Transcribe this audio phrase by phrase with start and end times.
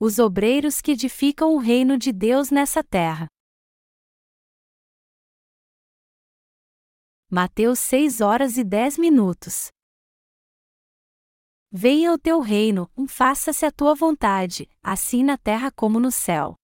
[0.00, 3.26] os obreiros que edificam o reino de Deus nessa terra.
[7.28, 9.68] Mateus 6 horas e 10 minutos.
[11.70, 16.54] Venha o teu reino, faça-se a tua vontade, assim na terra como no céu.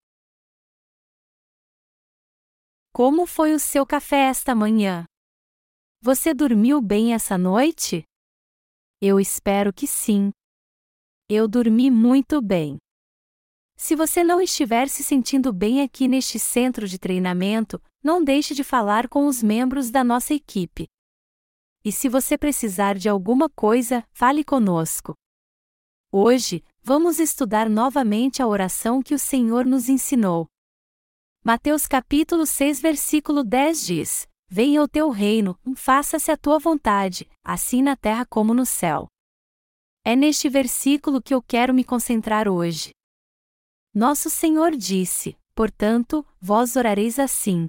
[2.93, 5.05] Como foi o seu café esta manhã?
[6.01, 8.05] Você dormiu bem essa noite?
[9.01, 10.31] Eu espero que sim.
[11.29, 12.79] Eu dormi muito bem.
[13.77, 18.63] Se você não estiver se sentindo bem aqui neste centro de treinamento, não deixe de
[18.63, 20.87] falar com os membros da nossa equipe.
[21.85, 25.15] E se você precisar de alguma coisa, fale conosco.
[26.11, 30.47] Hoje, vamos estudar novamente a oração que o Senhor nos ensinou.
[31.45, 37.83] Mateus capítulo 6 versículo 10 diz: Venha o teu reino, faça-se a tua vontade, assim
[37.83, 39.09] na terra como no céu.
[40.05, 42.93] É neste versículo que eu quero me concentrar hoje.
[43.95, 47.69] Nosso Senhor disse: Portanto, vós orareis assim.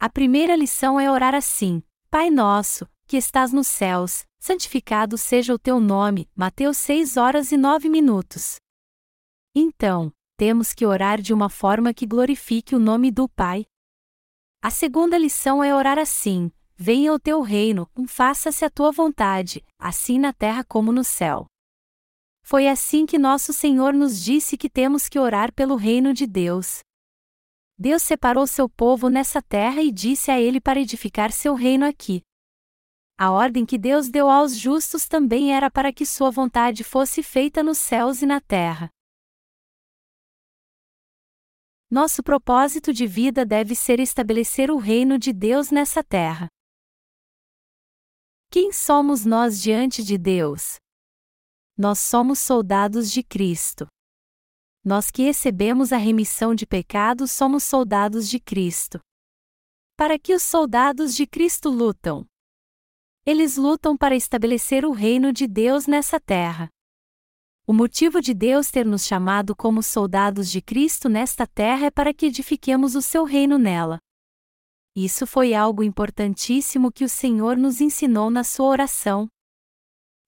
[0.00, 5.58] A primeira lição é orar assim: Pai nosso, que estás nos céus, santificado seja o
[5.58, 6.26] teu nome.
[6.34, 8.56] Mateus 6 horas e 9 minutos.
[9.54, 13.66] Então, temos que orar de uma forma que glorifique o nome do Pai.
[14.62, 20.18] A segunda lição é orar assim: Venha o teu reino, faça-se a tua vontade, assim
[20.18, 21.46] na terra como no céu.
[22.50, 26.80] Foi assim que nosso Senhor nos disse que temos que orar pelo reino de Deus.
[27.78, 32.22] Deus separou seu povo nessa terra e disse a ele para edificar seu reino aqui.
[33.18, 37.62] A ordem que Deus deu aos justos também era para que sua vontade fosse feita
[37.62, 38.88] nos céus e na terra.
[41.90, 46.48] Nosso propósito de vida deve ser estabelecer o reino de Deus nessa terra.
[48.50, 50.78] Quem somos nós diante de Deus?
[51.78, 53.86] Nós somos soldados de Cristo.
[54.84, 58.98] Nós que recebemos a remissão de pecados somos soldados de Cristo.
[59.96, 62.26] Para que os soldados de Cristo lutam?
[63.24, 66.68] Eles lutam para estabelecer o reino de Deus nessa terra.
[67.64, 72.12] O motivo de Deus ter nos chamado como soldados de Cristo nesta terra é para
[72.12, 74.00] que edifiquemos o seu reino nela.
[74.96, 79.28] Isso foi algo importantíssimo que o Senhor nos ensinou na sua oração.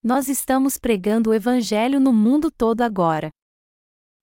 [0.02, 3.28] Nós estamos pregando o Evangelho no mundo todo agora.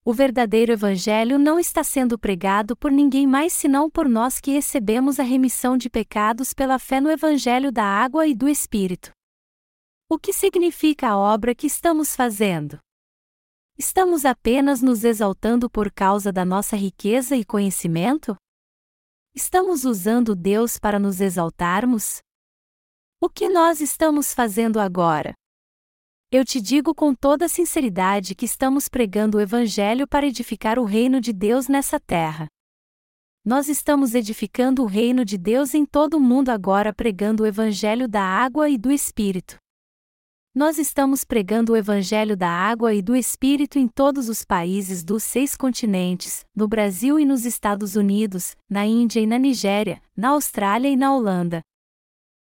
[0.04, 5.20] O verdadeiro Evangelho não está sendo pregado por ninguém mais senão por nós que recebemos
[5.20, 9.12] a remissão de pecados pela fé no Evangelho da água e do Espírito.
[10.10, 12.80] O que significa a obra que estamos fazendo?
[13.78, 18.36] Estamos apenas nos exaltando por causa da nossa riqueza e conhecimento?
[19.36, 22.18] Estamos usando Deus para nos exaltarmos?
[23.22, 25.36] O que nós estamos fazendo agora?
[26.30, 31.22] Eu te digo com toda sinceridade que estamos pregando o Evangelho para edificar o reino
[31.22, 32.48] de Deus nessa terra.
[33.46, 38.10] Nós estamos edificando o reino de Deus em todo o mundo agora pregando o Evangelho
[38.10, 39.56] da água e do Espírito.
[40.54, 45.24] Nós estamos pregando o Evangelho da água e do Espírito em todos os países dos
[45.24, 50.90] seis continentes, no Brasil e nos Estados Unidos, na Índia e na Nigéria, na Austrália
[50.90, 51.62] e na Holanda.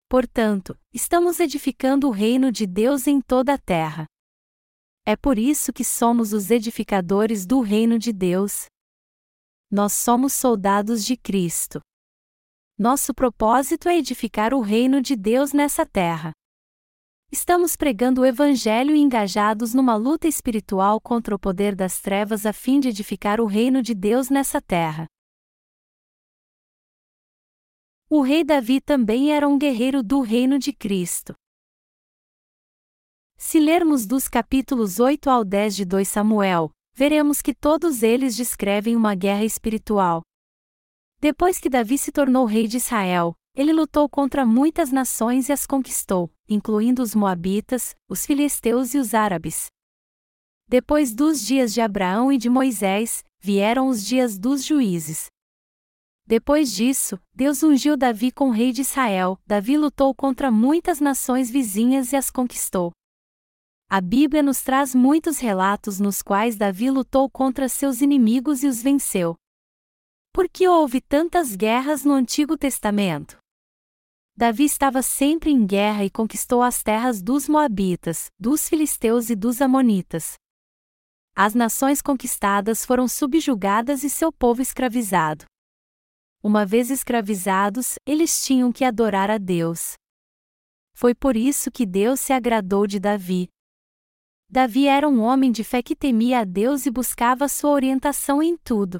[0.09, 4.05] Portanto, estamos edificando o reino de Deus em toda a terra.
[5.05, 8.67] É por isso que somos os edificadores do reino de Deus.
[9.69, 11.81] Nós somos soldados de Cristo.
[12.77, 16.31] Nosso propósito é edificar o reino de Deus nessa terra.
[17.29, 22.53] Estamos pregando o Evangelho e engajados numa luta espiritual contra o poder das trevas a
[22.53, 25.05] fim de edificar o reino de Deus nessa terra.
[28.09, 31.33] O rei Davi também era um guerreiro do reino de Cristo.
[33.37, 38.95] Se lermos dos capítulos 8 ao 10 de 2 Samuel, veremos que todos eles descrevem
[38.95, 40.21] uma guerra espiritual.
[41.19, 45.67] Depois que Davi se tornou rei de Israel, ele lutou contra muitas nações e as
[45.67, 49.65] conquistou, incluindo os Moabitas, os Filisteus e os Árabes.
[50.65, 55.27] Depois dos dias de Abraão e de Moisés, vieram os dias dos juízes.
[56.27, 59.39] Depois disso, Deus ungiu Davi com rei de Israel.
[59.47, 62.91] Davi lutou contra muitas nações vizinhas e as conquistou.
[63.89, 68.83] A Bíblia nos traz muitos relatos nos quais Davi lutou contra seus inimigos e os
[68.83, 69.35] venceu.
[70.33, 73.37] Por que houve tantas guerras no Antigo Testamento?
[74.35, 79.61] Davi estava sempre em guerra e conquistou as terras dos Moabitas, dos Filisteus e dos
[79.61, 80.33] Amonitas.
[81.33, 85.45] As nações conquistadas foram subjugadas e seu povo escravizado.
[86.41, 89.95] Uma vez escravizados, eles tinham que adorar a Deus.
[90.93, 93.49] Foi por isso que Deus se agradou de Davi.
[94.49, 98.55] Davi era um homem de fé que temia a Deus e buscava sua orientação em
[98.57, 98.99] tudo.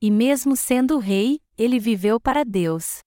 [0.00, 2.98] E mesmo sendo rei, ele viveu para Deus.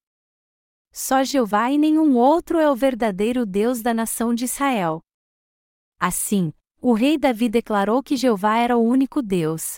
[0.91, 5.01] Só Jeová e nenhum outro é o verdadeiro Deus da nação de Israel.
[5.99, 9.77] Assim, o rei Davi declarou que Jeová era o único Deus.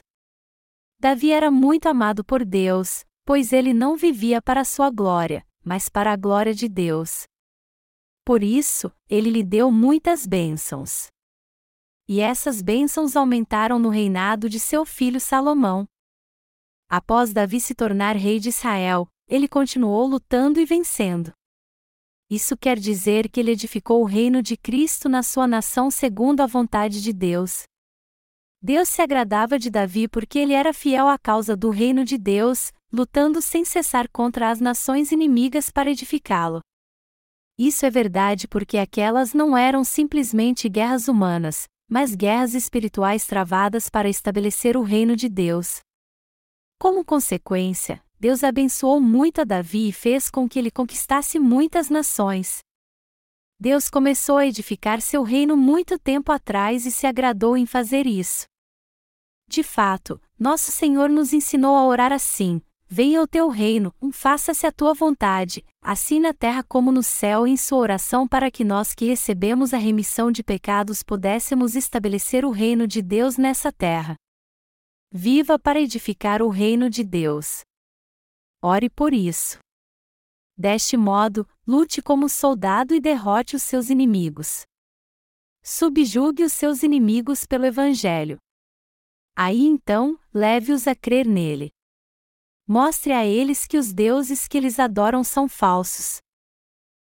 [0.99, 6.13] Davi era muito amado por Deus, pois ele não vivia para sua glória, mas para
[6.13, 7.23] a glória de Deus.
[8.23, 11.07] Por isso, ele lhe deu muitas bênçãos.
[12.07, 15.87] E essas bênçãos aumentaram no reinado de seu filho Salomão.
[16.87, 21.33] Após Davi se tornar rei de Israel, ele continuou lutando e vencendo.
[22.29, 26.47] Isso quer dizer que ele edificou o reino de Cristo na sua nação segundo a
[26.47, 27.63] vontade de Deus.
[28.61, 32.71] Deus se agradava de Davi porque ele era fiel à causa do reino de Deus,
[32.95, 36.61] lutando sem cessar contra as nações inimigas para edificá-lo.
[37.57, 44.07] Isso é verdade porque aquelas não eram simplesmente guerras humanas, mas guerras espirituais travadas para
[44.07, 45.79] estabelecer o reino de Deus.
[46.79, 52.59] Como consequência, Deus abençoou muito a Davi e fez com que ele conquistasse muitas nações.
[53.59, 58.45] Deus começou a edificar seu reino muito tempo atrás e se agradou em fazer isso.
[59.47, 62.61] De fato, nosso Senhor nos ensinou a orar assim:
[62.97, 67.57] Venha o teu reino, faça-se a tua vontade, assim na terra como no céu, em
[67.57, 72.87] sua oração para que nós que recebemos a remissão de pecados pudéssemos estabelecer o reino
[72.87, 74.15] de Deus nessa terra.
[75.11, 77.63] Viva para edificar o reino de Deus.
[78.61, 79.59] Ore por isso.
[80.57, 84.63] Deste modo, lute como soldado e derrote os seus inimigos.
[85.61, 88.37] Subjugue os seus inimigos pelo Evangelho.
[89.35, 91.74] Aí então, leve-os a crer nele.
[92.67, 96.17] Mostre a eles que os deuses que eles adoram são falsos.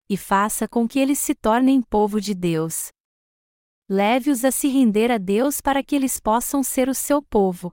[0.08, 2.88] E faça com que eles se tornem povo de Deus.
[3.88, 7.72] Leve-os a se render a Deus para que eles possam ser o seu povo.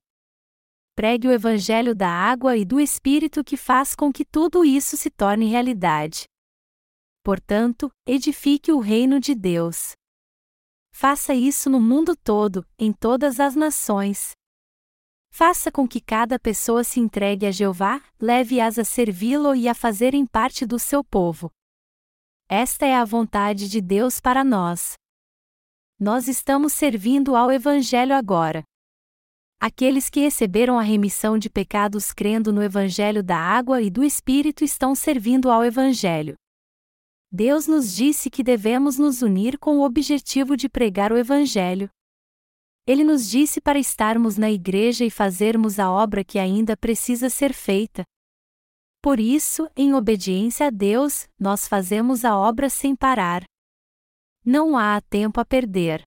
[0.96, 5.10] Pregue o Evangelho da água e do Espírito que faz com que tudo isso se
[5.10, 6.24] torne realidade.
[7.24, 9.94] Portanto, edifique o reino de Deus.
[10.94, 14.32] Faça isso no mundo todo, em todas as nações.
[15.36, 20.28] Faça com que cada pessoa se entregue a Jeová, leve-as a servi-lo e a fazerem
[20.28, 21.50] parte do seu povo.
[22.48, 24.94] Esta é a vontade de Deus para nós.
[26.00, 28.64] Nós estamos servindo ao Evangelho agora.
[29.60, 34.64] Aqueles que receberam a remissão de pecados crendo no Evangelho da água e do Espírito
[34.64, 36.36] estão servindo ao Evangelho.
[37.32, 41.90] Deus nos disse que devemos nos unir com o objetivo de pregar o Evangelho,
[42.86, 47.54] ele nos disse para estarmos na igreja e fazermos a obra que ainda precisa ser
[47.54, 48.04] feita.
[49.02, 53.44] Por isso, em obediência a Deus, nós fazemos a obra sem parar.
[54.46, 56.04] Não há tempo a perder.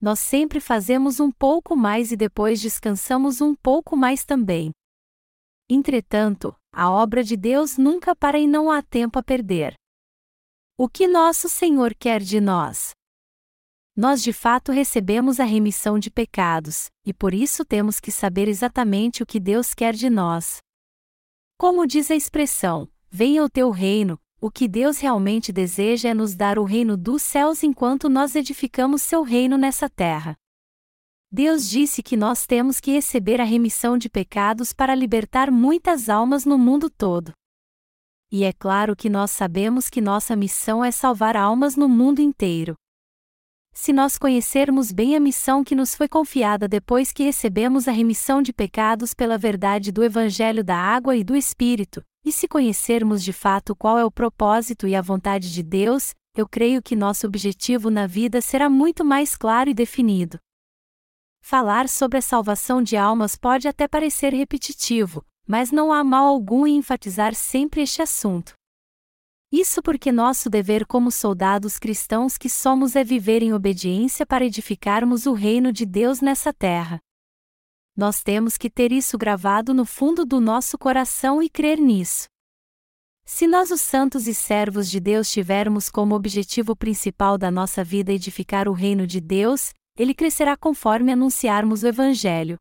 [0.00, 4.70] Nós sempre fazemos um pouco mais e depois descansamos um pouco mais também.
[5.68, 9.74] Entretanto, a obra de Deus nunca para e não há tempo a perder.
[10.76, 12.90] O que nosso Senhor quer de nós?
[13.96, 19.22] Nós de fato recebemos a remissão de pecados, e por isso temos que saber exatamente
[19.22, 20.58] o que Deus quer de nós.
[21.56, 26.34] Como diz a expressão, venha o teu reino, o que Deus realmente deseja é nos
[26.34, 30.34] dar o reino dos céus enquanto nós edificamos seu reino nessa terra.
[31.30, 36.44] Deus disse que nós temos que receber a remissão de pecados para libertar muitas almas
[36.44, 37.32] no mundo todo.
[38.30, 42.74] E é claro que nós sabemos que nossa missão é salvar almas no mundo inteiro.
[43.76, 48.40] Se nós conhecermos bem a missão que nos foi confiada depois que recebemos a remissão
[48.40, 53.32] de pecados pela verdade do Evangelho da Água e do Espírito, e se conhecermos de
[53.32, 57.90] fato qual é o propósito e a vontade de Deus, eu creio que nosso objetivo
[57.90, 60.38] na vida será muito mais claro e definido.
[61.42, 66.64] Falar sobre a salvação de almas pode até parecer repetitivo, mas não há mal algum
[66.64, 68.54] em enfatizar sempre este assunto.
[69.56, 75.26] Isso porque nosso dever como soldados cristãos que somos é viver em obediência para edificarmos
[75.26, 76.98] o reino de Deus nessa terra.
[77.96, 82.26] Nós temos que ter isso gravado no fundo do nosso coração e crer nisso.
[83.24, 88.12] Se nós, os santos e servos de Deus, tivermos como objetivo principal da nossa vida
[88.12, 92.56] edificar o reino de Deus, ele crescerá conforme anunciarmos o Evangelho.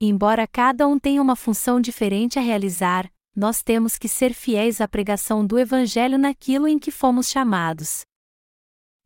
[0.00, 4.88] embora cada um tenha uma função diferente a realizar, nós temos que ser fiéis à
[4.88, 8.02] pregação do Evangelho naquilo em que fomos chamados.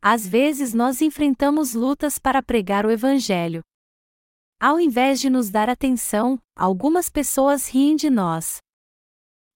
[0.01, 3.61] Às vezes nós enfrentamos lutas para pregar o Evangelho.
[4.59, 8.57] Ao invés de nos dar atenção, algumas pessoas riem de nós.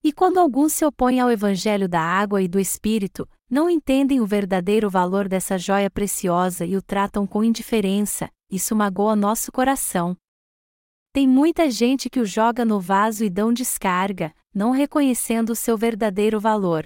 [0.03, 4.25] E quando alguns se opõem ao Evangelho da água e do Espírito, não entendem o
[4.25, 10.15] verdadeiro valor dessa joia preciosa e o tratam com indiferença, isso magoa nosso coração.
[11.11, 15.75] Tem muita gente que o joga no vaso e dão descarga, não reconhecendo o seu
[15.75, 16.85] verdadeiro valor.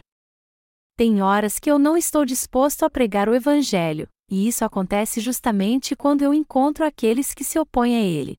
[0.96, 5.96] Tem horas que eu não estou disposto a pregar o Evangelho, e isso acontece justamente
[5.96, 8.36] quando eu encontro aqueles que se opõem a ele.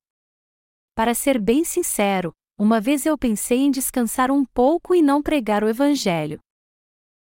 [0.95, 5.63] Para ser bem sincero, uma vez eu pensei em descansar um pouco e não pregar
[5.63, 6.39] o Evangelho.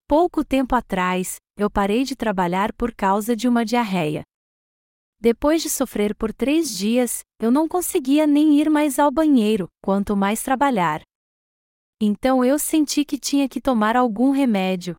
[0.08, 4.24] Pouco tempo atrás, eu parei de trabalhar por causa de uma diarreia.
[5.20, 10.16] Depois de sofrer por três dias, eu não conseguia nem ir mais ao banheiro, quanto
[10.16, 11.02] mais trabalhar.
[12.00, 14.96] Então eu senti que tinha que tomar algum remédio.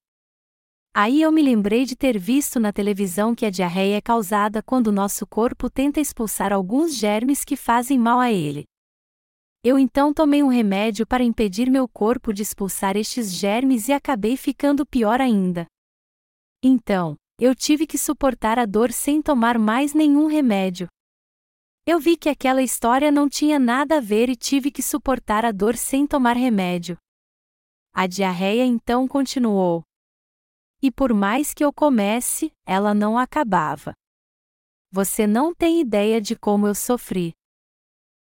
[0.93, 4.91] Aí eu me lembrei de ter visto na televisão que a diarreia é causada quando
[4.91, 8.65] nosso corpo tenta expulsar alguns germes que fazem mal a ele.
[9.63, 14.37] Eu então tomei um remédio para impedir meu corpo de expulsar estes germes e acabei
[14.37, 15.65] ficando pior ainda.
[16.63, 20.87] Então, eu tive que suportar a dor sem tomar mais nenhum remédio.
[21.87, 25.51] Eu vi que aquela história não tinha nada a ver e tive que suportar a
[25.51, 26.99] dor sem tomar remédio.
[27.91, 29.81] A diarreia então continuou.
[30.83, 33.95] E por mais que eu comece, ela não acabava.
[34.91, 37.33] Você não tem ideia de como eu sofri.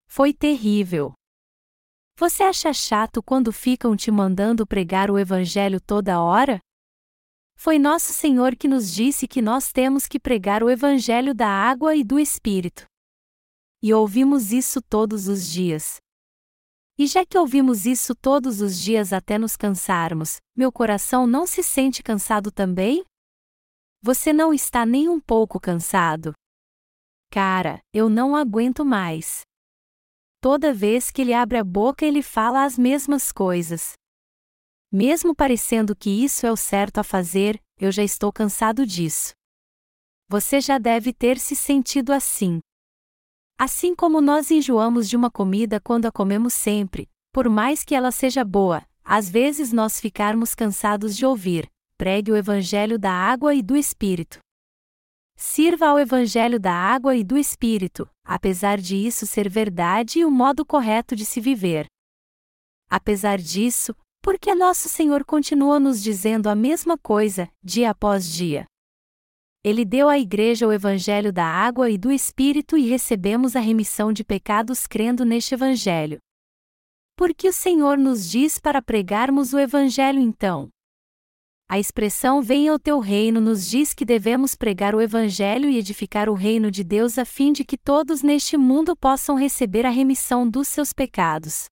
[0.08, 1.12] Foi terrível.
[2.16, 6.62] Você acha chato quando ficam te mandando pregar o Evangelho toda hora?
[7.62, 11.94] Foi Nosso Senhor que nos disse que nós temos que pregar o Evangelho da água
[11.94, 12.86] e do Espírito.
[13.84, 15.98] E ouvimos isso todos os dias.
[16.98, 21.62] E já que ouvimos isso todos os dias até nos cansarmos, meu coração não se
[21.62, 23.04] sente cansado também?
[24.01, 26.32] Você não está nem um pouco cansado?
[27.30, 29.42] Cara, eu não aguento mais.
[30.39, 33.99] Toda vez que ele abre a boca, ele fala as mesmas coisas.
[34.91, 39.34] Mesmo parecendo que isso é o certo a fazer, eu já estou cansado disso.
[40.27, 42.60] Você já deve ter se sentido assim.
[43.58, 48.12] Assim como nós enjoamos de uma comida quando a comemos sempre, por mais que ela
[48.12, 53.62] seja boa, às vezes nós ficarmos cansados de ouvir: pregue o Evangelho da água e
[53.62, 54.39] do Espírito.
[55.36, 60.31] Sirva ao Evangelho da água e do Espírito, apesar de isso ser verdade e o
[60.31, 61.86] modo correto de se viver.
[62.89, 68.66] Apesar disso, por que nosso Senhor continua nos dizendo a mesma coisa, dia após dia?
[69.64, 74.14] Ele deu à Igreja o Evangelho da água e do Espírito e recebemos a remissão
[74.14, 76.20] de pecados crendo neste Evangelho.
[77.18, 80.70] Por que o Senhor nos diz para pregarmos o Evangelho então?
[81.68, 86.30] A expressão Venha o teu reino nos diz que devemos pregar o Evangelho e edificar
[86.30, 90.50] o reino de Deus a fim de que todos neste mundo possam receber a remissão
[90.50, 91.66] dos seus pecados.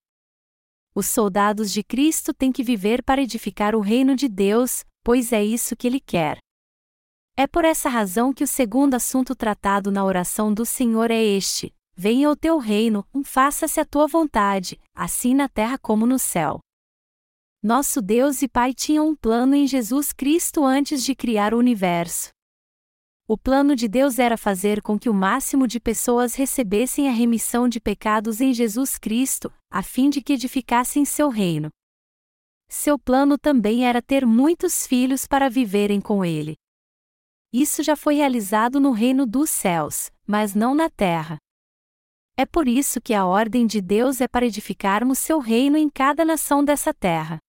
[0.97, 5.45] Os soldados de Cristo têm que viver para edificar o reino de Deus, pois é
[5.45, 6.39] isso que ele quer.
[7.37, 11.71] É por essa razão que o segundo assunto tratado na oração do Senhor é este:
[11.95, 16.59] Venha o teu reino, faça-se a tua vontade, assim na terra como no céu.
[17.61, 22.29] Nosso Deus e Pai tinham um plano em Jesus Cristo antes de criar o universo.
[23.27, 27.67] O plano de Deus era fazer com que o máximo de pessoas recebessem a remissão
[27.67, 31.69] de pecados em Jesus Cristo, a fim de que edificassem seu reino.
[32.69, 36.55] Seu plano também era ter muitos filhos para viverem com ele.
[37.51, 41.37] Isso já foi realizado no reino dos céus, mas não na terra.
[42.37, 46.23] É por isso que a ordem de Deus é para edificarmos seu reino em cada
[46.23, 47.39] nação dessa terra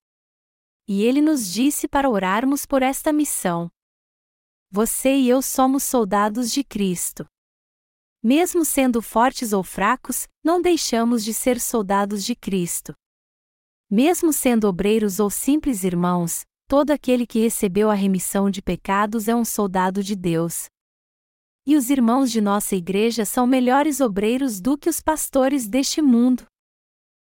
[0.89, 3.71] e ele nos disse para orarmos por esta missão.
[4.71, 7.25] Você e eu somos soldados de Cristo.
[8.23, 12.93] Mesmo sendo fortes ou fracos, não deixamos de ser soldados de Cristo.
[13.91, 19.35] Mesmo sendo obreiros ou simples irmãos, todo aquele que recebeu a remissão de pecados é
[19.35, 20.67] um soldado de Deus.
[21.67, 26.45] E os irmãos de nossa igreja são melhores obreiros do que os pastores deste mundo.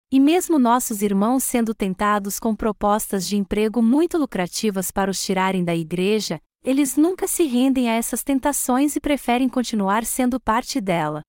[0.10, 5.65] E mesmo nossos irmãos sendo tentados com propostas de emprego muito lucrativas para os tirarem
[5.65, 11.22] da igreja, eles nunca se rendem a essas tentações e preferem continuar sendo parte dela.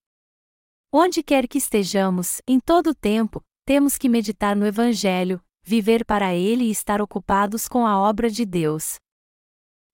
[0.91, 6.33] Onde quer que estejamos, em todo o tempo, temos que meditar no Evangelho, viver para
[6.33, 8.95] ele e estar ocupados com a obra de Deus.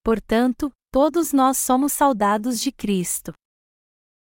[0.02, 3.32] Portanto, todos nós somos soldados de Cristo.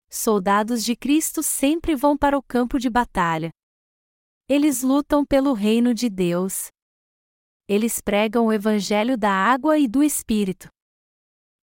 [0.10, 3.52] Soldados de Cristo sempre vão para o campo de batalha,
[4.50, 6.68] eles lutam pelo reino de Deus.
[7.68, 10.70] Eles pregam o evangelho da água e do Espírito.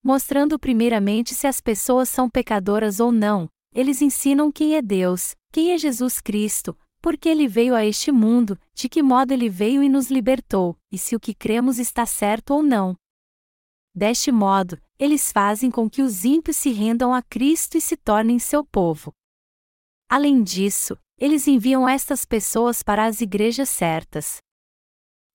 [0.07, 5.73] Mostrando primeiramente se as pessoas são pecadoras ou não, eles ensinam quem é Deus, quem
[5.73, 9.91] é Jesus Cristo, Porque ele veio a este mundo, de que modo ele veio e
[9.91, 12.97] nos libertou, e se o que cremos está certo ou não.
[13.95, 18.39] Deste modo, eles fazem com que os ímpios se rendam a Cristo e se tornem
[18.39, 19.13] seu povo.
[20.09, 24.39] Além disso, eles enviam estas pessoas para as igrejas certas.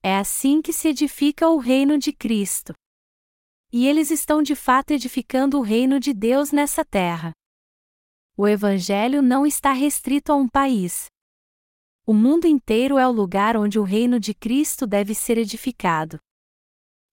[0.02, 2.74] É assim que se edifica o reino de Cristo.
[3.72, 7.34] E eles estão de fato edificando o reino de Deus nessa terra.
[8.36, 11.08] O Evangelho não está restrito a um país.
[12.06, 16.18] O mundo inteiro é o lugar onde o reino de Cristo deve ser edificado.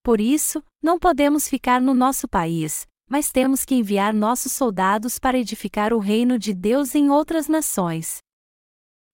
[0.03, 5.37] Por isso, não podemos ficar no nosso país, mas temos que enviar nossos soldados para
[5.37, 8.19] edificar o reino de Deus em outras nações.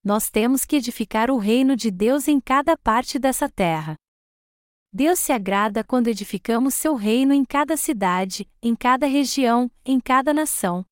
[0.05, 3.97] Nós temos que edificar o reino de Deus em cada parte dessa terra.
[4.95, 10.35] Deus se agrada quando edificamos seu reino em cada cidade, em cada região, em cada
[10.35, 10.85] nação.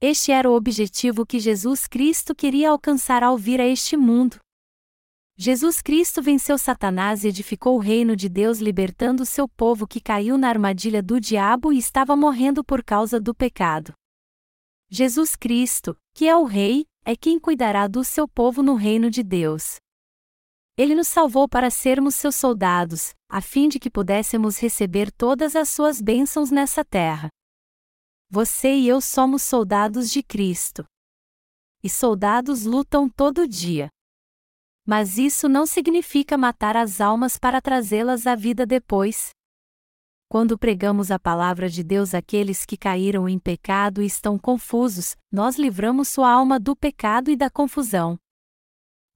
[0.00, 4.38] Este era o objetivo que Jesus Cristo queria alcançar ao vir a este mundo.
[5.36, 10.38] Jesus Cristo venceu Satanás e edificou o reino de Deus libertando seu povo que caiu
[10.38, 13.92] na armadilha do diabo e estava morrendo por causa do pecado.
[14.88, 19.24] Jesus Cristo, que é o Rei, é quem cuidará do seu povo no reino de
[19.24, 19.80] Deus.
[20.80, 25.68] Ele nos salvou para sermos seus soldados, a fim de que pudéssemos receber todas as
[25.68, 27.28] suas bênçãos nessa terra.
[28.30, 30.82] Você e eu somos soldados de Cristo.
[31.82, 33.90] E soldados lutam todo dia.
[34.86, 39.32] Mas isso não significa matar as almas para trazê-las à vida depois.
[40.30, 45.58] Quando pregamos a palavra de Deus àqueles que caíram em pecado e estão confusos, nós
[45.58, 48.18] livramos sua alma do pecado e da confusão.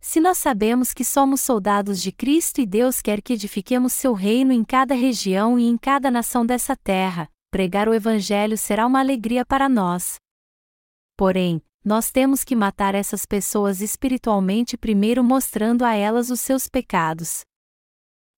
[0.06, 4.52] Se nós sabemos que somos soldados de Cristo e Deus quer que edifiquemos seu reino
[4.52, 9.46] em cada região e em cada nação dessa terra, pregar o Evangelho será uma alegria
[9.46, 10.16] para nós.
[11.16, 17.40] Porém, nós temos que matar essas pessoas espiritualmente primeiro mostrando a elas os seus pecados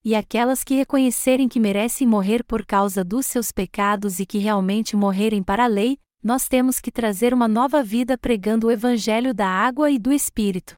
[0.04, 4.94] e aquelas que reconhecerem que merecem morrer por causa dos seus pecados e que realmente
[4.94, 9.48] morrerem para a lei, nós temos que trazer uma nova vida pregando o Evangelho da
[9.48, 10.76] água e do Espírito.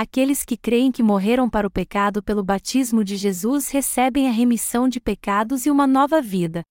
[0.00, 4.88] Aqueles que creem que morreram para o pecado pelo batismo de Jesus recebem a remissão
[4.88, 6.62] de pecados e uma nova vida.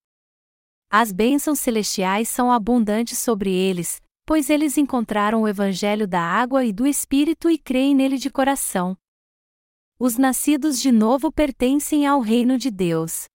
[0.90, 6.72] As bênçãos celestiais são abundantes sobre eles, pois eles encontraram o Evangelho da água e
[6.72, 8.98] do Espírito e creem nele de coração.
[10.00, 13.26] Os nascidos de novo pertencem ao reino de Deus.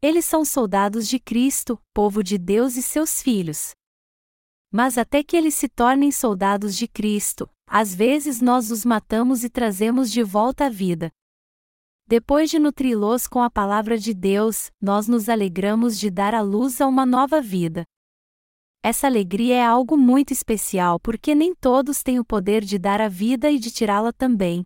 [0.00, 3.72] Eles são soldados de Cristo, povo de Deus e seus filhos.
[4.72, 9.50] Mas até que eles se tornem soldados de Cristo, às vezes nós os matamos e
[9.50, 11.10] trazemos de volta à vida.
[12.06, 16.80] Depois de nutri-los com a palavra de Deus, nós nos alegramos de dar à luz
[16.80, 17.84] a uma nova vida.
[18.80, 23.08] Essa alegria é algo muito especial porque nem todos têm o poder de dar a
[23.08, 24.62] vida e de tirá-la também.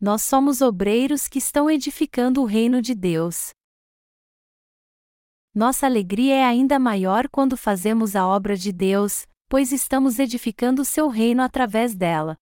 [0.00, 3.50] Nós somos obreiros que estão edificando o reino de Deus.
[5.54, 11.08] Nossa alegria é ainda maior quando fazemos a obra de Deus, pois estamos edificando seu
[11.08, 12.36] reino através dela.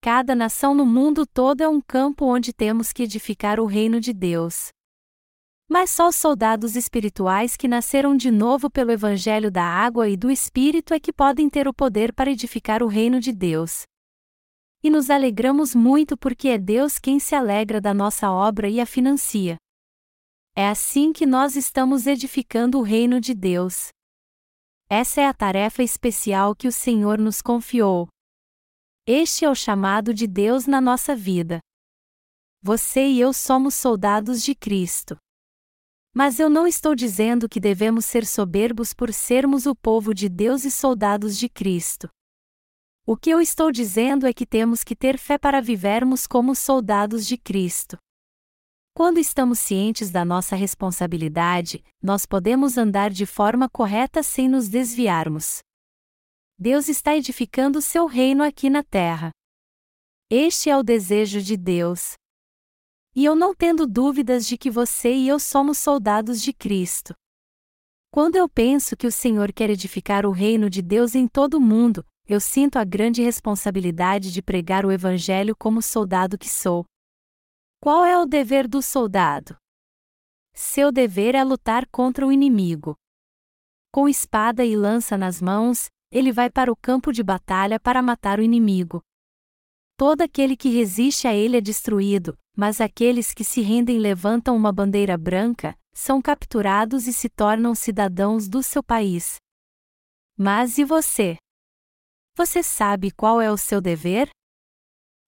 [0.00, 4.12] Cada nação no mundo todo é um campo onde temos que edificar o reino de
[4.12, 4.68] Deus.
[5.68, 10.30] Mas só os soldados espirituais que nasceram de novo pelo Evangelho da água e do
[10.30, 13.82] Espírito é que podem ter o poder para edificar o reino de Deus.
[14.82, 18.86] E nos alegramos muito porque é Deus quem se alegra da nossa obra e a
[18.86, 19.56] financia.
[20.54, 23.88] É assim que nós estamos edificando o reino de Deus.
[24.90, 28.08] Essa é a tarefa especial que o Senhor nos confiou.
[29.06, 31.60] Este é o chamado de Deus na nossa vida.
[32.62, 35.14] Você e eu somos soldados de Cristo.
[36.14, 40.64] Mas eu não estou dizendo que devemos ser soberbos por sermos o povo de Deus
[40.64, 42.08] e soldados de Cristo.
[43.04, 47.26] O que eu estou dizendo é que temos que ter fé para vivermos como soldados
[47.26, 47.98] de Cristo.
[48.98, 55.60] Quando estamos cientes da nossa responsabilidade, nós podemos andar de forma correta sem nos desviarmos.
[56.58, 59.30] Deus está edificando seu reino aqui na terra.
[60.28, 62.14] Este é o desejo de Deus.
[63.14, 67.14] E eu não tendo dúvidas de que você e eu somos soldados de Cristo.
[68.10, 71.60] Quando eu penso que o Senhor quer edificar o reino de Deus em todo o
[71.60, 76.84] mundo, eu sinto a grande responsabilidade de pregar o Evangelho como soldado que sou.
[77.80, 79.56] Qual é o dever do soldado?
[80.52, 82.96] Seu dever é lutar contra o inimigo.
[83.92, 88.40] Com espada e lança nas mãos, ele vai para o campo de batalha para matar
[88.40, 89.00] o inimigo.
[89.96, 94.72] Todo aquele que resiste a ele é destruído, mas aqueles que se rendem levantam uma
[94.72, 99.36] bandeira branca, são capturados e se tornam cidadãos do seu país.
[100.36, 101.36] Mas e você?
[102.36, 104.28] Você sabe qual é o seu dever?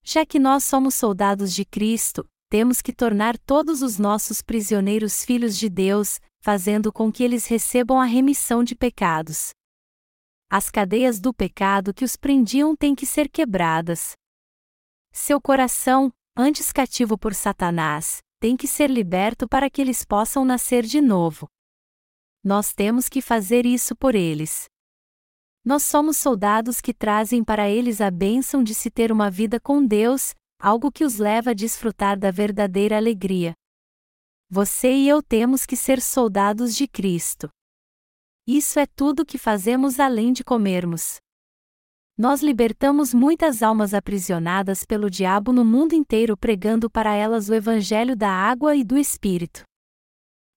[0.02, 5.56] Já que nós somos soldados de Cristo, temos que tornar todos os nossos prisioneiros filhos
[5.56, 9.50] de Deus, fazendo com que eles recebam a remissão de pecados.
[10.50, 14.14] As cadeias do pecado que os prendiam têm que ser quebradas.
[15.12, 20.82] Seu coração, antes cativo por Satanás, tem que ser liberto para que eles possam nascer
[20.84, 21.46] de novo.
[22.42, 24.64] Nós temos que fazer isso por eles.
[25.64, 29.86] Nós somos soldados que trazem para eles a bênção de se ter uma vida com
[29.86, 33.54] Deus, algo que os leva a desfrutar da verdadeira alegria.
[34.50, 37.48] Você e eu temos que ser soldados de Cristo.
[38.46, 41.18] Isso é tudo que fazemos além de comermos.
[42.18, 48.14] Nós libertamos muitas almas aprisionadas pelo diabo no mundo inteiro pregando para elas o Evangelho
[48.14, 49.62] da água e do Espírito.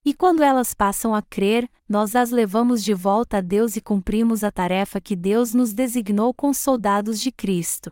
[0.04, 4.44] E quando elas passam a crer, nós as levamos de volta a Deus e cumprimos
[4.44, 7.90] a tarefa que Deus nos designou com soldados de Cristo.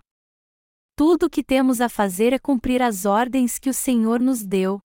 [0.95, 4.80] Tudo o que temos a fazer é cumprir as ordens que o Senhor nos deu,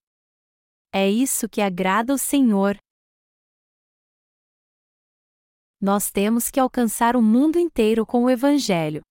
[0.98, 2.78] é isso que agrada o Senhor.
[5.78, 9.02] Nós temos que alcançar o mundo inteiro com o Evangelho.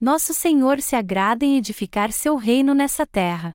[0.00, 3.52] Nosso Senhor se agrada em edificar seu reino nessa terra.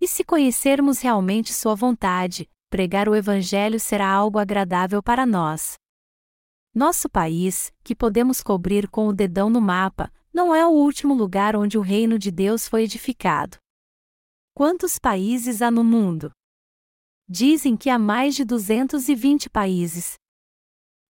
[0.00, 5.74] E se conhecermos realmente Sua vontade, pregar o Evangelho será algo agradável para nós.
[6.72, 11.54] Nosso país, que podemos cobrir com o dedão no mapa, não é o último lugar
[11.54, 13.58] onde o reino de Deus foi edificado.
[14.54, 16.30] Quantos países há no mundo?
[17.28, 20.14] Dizem que há mais de 220 países.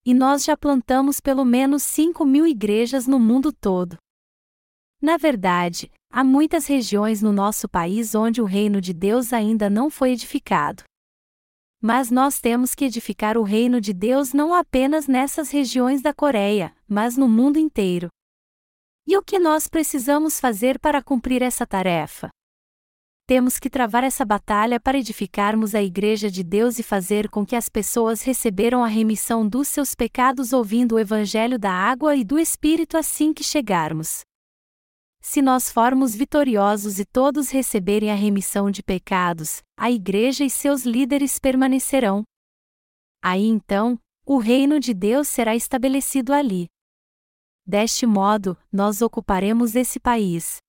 [0.05, 3.97] E nós já plantamos pelo menos 5 mil igrejas no mundo todo.
[5.01, 9.89] Na verdade, há muitas regiões no nosso país onde o reino de Deus ainda não
[9.89, 10.83] foi edificado.
[11.81, 16.73] Mas nós temos que edificar o reino de Deus não apenas nessas regiões da Coreia,
[16.87, 18.07] mas no mundo inteiro.
[19.05, 22.29] E o que nós precisamos fazer para cumprir essa tarefa?
[23.25, 27.55] Temos que travar essa batalha para edificarmos a Igreja de Deus e fazer com que
[27.55, 32.39] as pessoas receberam a remissão dos seus pecados ouvindo o Evangelho da água e do
[32.39, 34.21] Espírito assim que chegarmos.
[35.21, 40.83] Se nós formos vitoriosos e todos receberem a remissão de pecados, a Igreja e seus
[40.83, 42.23] líderes permanecerão.
[43.21, 46.67] Aí então, o reino de Deus será estabelecido ali.
[47.65, 50.61] Deste modo, nós ocuparemos esse país,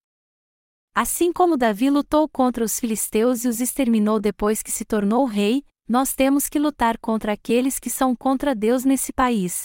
[0.97, 5.65] Assim como Davi lutou contra os filisteus e os exterminou depois que se tornou rei,
[5.89, 9.65] nós temos que lutar contra aqueles que são contra Deus nesse país.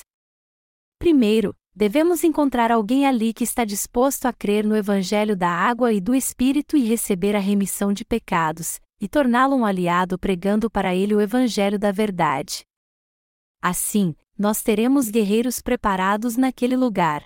[0.98, 6.02] Primeiro, devemos encontrar alguém ali que está disposto a crer no Evangelho da água e
[6.02, 11.14] do Espírito e receber a remissão de pecados, e torná-lo um aliado pregando para ele
[11.14, 12.64] o Evangelho da verdade.
[13.62, 17.24] Assim, nós teremos guerreiros preparados naquele lugar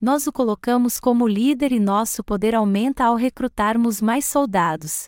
[0.00, 5.04] nós o colocamos como líder e nosso poder aumenta ao recrutarmos mais soldados.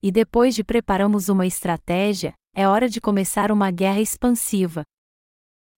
[0.00, 4.84] E depois de prepararmos uma estratégia, é hora de começar uma guerra expansiva.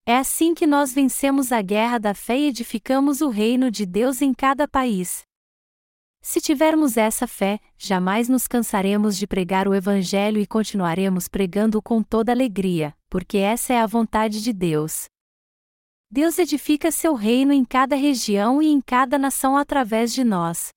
[0.05, 4.21] É assim que nós vencemos a guerra da fé e edificamos o reino de Deus
[4.21, 5.23] em cada país.
[6.21, 12.03] Se tivermos essa fé, jamais nos cansaremos de pregar o Evangelho e continuaremos pregando com
[12.03, 15.07] toda alegria, porque essa é a vontade de Deus.
[16.09, 20.69] Deus edifica seu reino em cada região e em cada nação através de nós.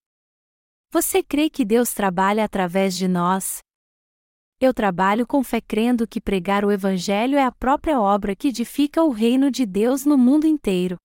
[0.91, 3.59] Você crê que Deus trabalha através de nós?
[4.59, 9.03] Eu trabalho com fé crendo que pregar o Evangelho é a própria obra que edifica
[9.03, 10.97] o reino de Deus no mundo inteiro.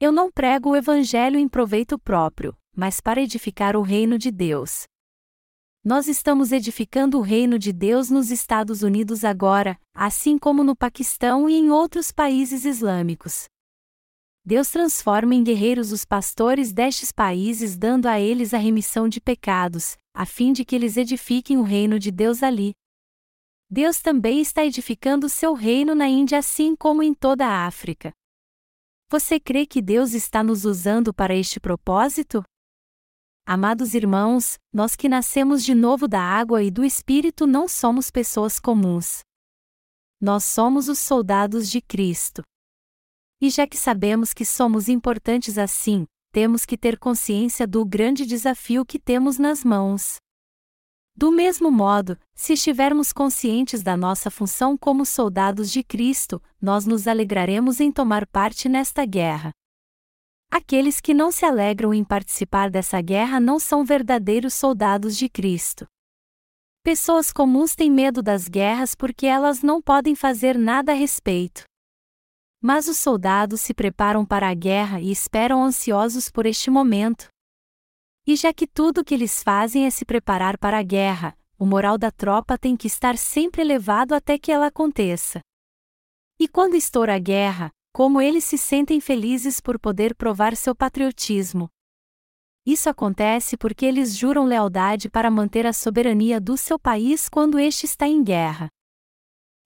[0.00, 4.84] Eu não prego o Evangelho em proveito próprio, mas para edificar o reino de Deus.
[5.88, 11.48] Nós estamos edificando o reino de Deus nos Estados Unidos agora, assim como no Paquistão
[11.48, 13.46] e em outros países islâmicos.
[14.44, 19.96] Deus transforma em guerreiros os pastores destes países, dando a eles a remissão de pecados,
[20.12, 22.74] a fim de que eles edifiquem o reino de Deus ali.
[23.70, 28.12] Deus também está edificando seu reino na Índia, assim como em toda a África.
[29.10, 32.44] Você crê que Deus está nos usando para este propósito?
[33.50, 38.60] Amados irmãos, nós que nascemos de novo da água e do Espírito não somos pessoas
[38.60, 39.20] comuns.
[40.20, 42.42] Nós somos os soldados de Cristo.
[43.40, 48.84] E já que sabemos que somos importantes assim, temos que ter consciência do grande desafio
[48.84, 50.16] que temos nas mãos.
[51.16, 57.08] Do mesmo modo, se estivermos conscientes da nossa função como soldados de Cristo, nós nos
[57.08, 59.52] alegraremos em tomar parte nesta guerra.
[60.50, 65.86] Aqueles que não se alegram em participar dessa guerra não são verdadeiros soldados de Cristo.
[66.82, 71.64] Pessoas comuns têm medo das guerras porque elas não podem fazer nada a respeito.
[72.62, 77.28] Mas os soldados se preparam para a guerra e esperam ansiosos por este momento.
[78.26, 81.66] E já que tudo o que eles fazem é se preparar para a guerra, o
[81.66, 85.40] moral da tropa tem que estar sempre elevado até que ela aconteça.
[86.38, 91.68] E quando estoura a guerra, como eles se sentem felizes por poder provar seu patriotismo.
[92.64, 97.86] Isso acontece porque eles juram lealdade para manter a soberania do seu país quando este
[97.86, 98.68] está em guerra.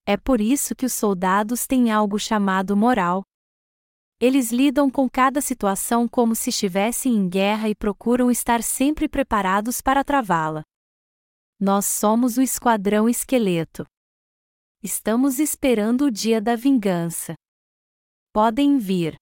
[0.06, 3.22] É por isso que os soldados têm algo chamado moral.
[4.18, 9.82] Eles lidam com cada situação como se estivessem em guerra e procuram estar sempre preparados
[9.82, 10.62] para travá-la.
[11.60, 13.84] Nós somos o esquadrão esqueleto.
[14.82, 17.34] Estamos esperando o dia da vingança.
[18.34, 19.16] Podem vir.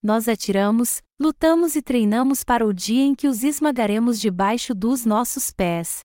[0.00, 5.50] Nós atiramos, lutamos e treinamos para o dia em que os esmagaremos debaixo dos nossos
[5.50, 6.02] pés.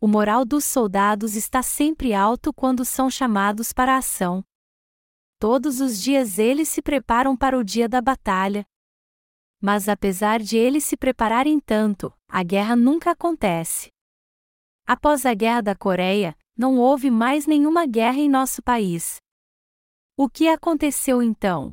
[0.00, 4.42] O moral dos soldados está sempre alto quando são chamados para a ação.
[5.38, 8.64] Todos os dias eles se preparam para o dia da batalha.
[9.60, 13.90] Mas apesar de eles se prepararem tanto, a guerra nunca acontece.
[14.84, 19.21] Após a Guerra da Coreia, não houve mais nenhuma guerra em nosso país.
[20.14, 21.72] O que aconteceu então?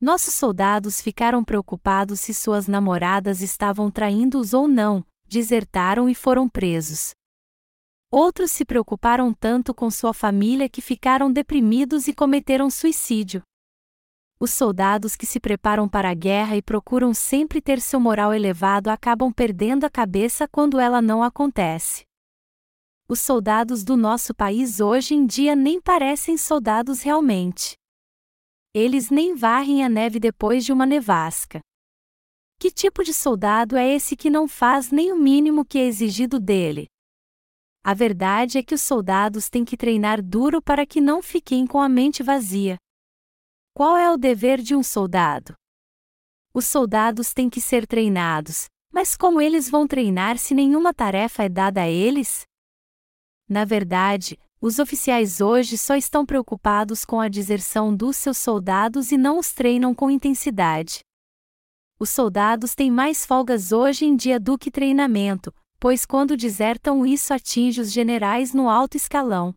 [0.00, 7.10] Nossos soldados ficaram preocupados se suas namoradas estavam traindo-os ou não, desertaram e foram presos.
[8.12, 13.42] Outros se preocuparam tanto com sua família que ficaram deprimidos e cometeram suicídio.
[14.38, 18.88] Os soldados que se preparam para a guerra e procuram sempre ter seu moral elevado
[18.88, 22.04] acabam perdendo a cabeça quando ela não acontece.
[23.12, 27.74] Os soldados do nosso país hoje em dia nem parecem soldados realmente.
[28.74, 31.60] Eles nem varrem a neve depois de uma nevasca.
[32.58, 36.40] Que tipo de soldado é esse que não faz nem o mínimo que é exigido
[36.40, 36.86] dele?
[37.84, 41.82] A verdade é que os soldados têm que treinar duro para que não fiquem com
[41.82, 42.78] a mente vazia.
[43.74, 45.52] Qual é o dever de um soldado?
[46.54, 51.48] Os soldados têm que ser treinados, mas como eles vão treinar se nenhuma tarefa é
[51.50, 52.50] dada a eles?
[53.52, 59.18] Na verdade, os oficiais hoje só estão preocupados com a deserção dos seus soldados e
[59.18, 61.00] não os treinam com intensidade.
[62.00, 67.34] Os soldados têm mais folgas hoje em dia do que treinamento, pois quando desertam isso
[67.34, 69.54] atinge os generais no alto escalão.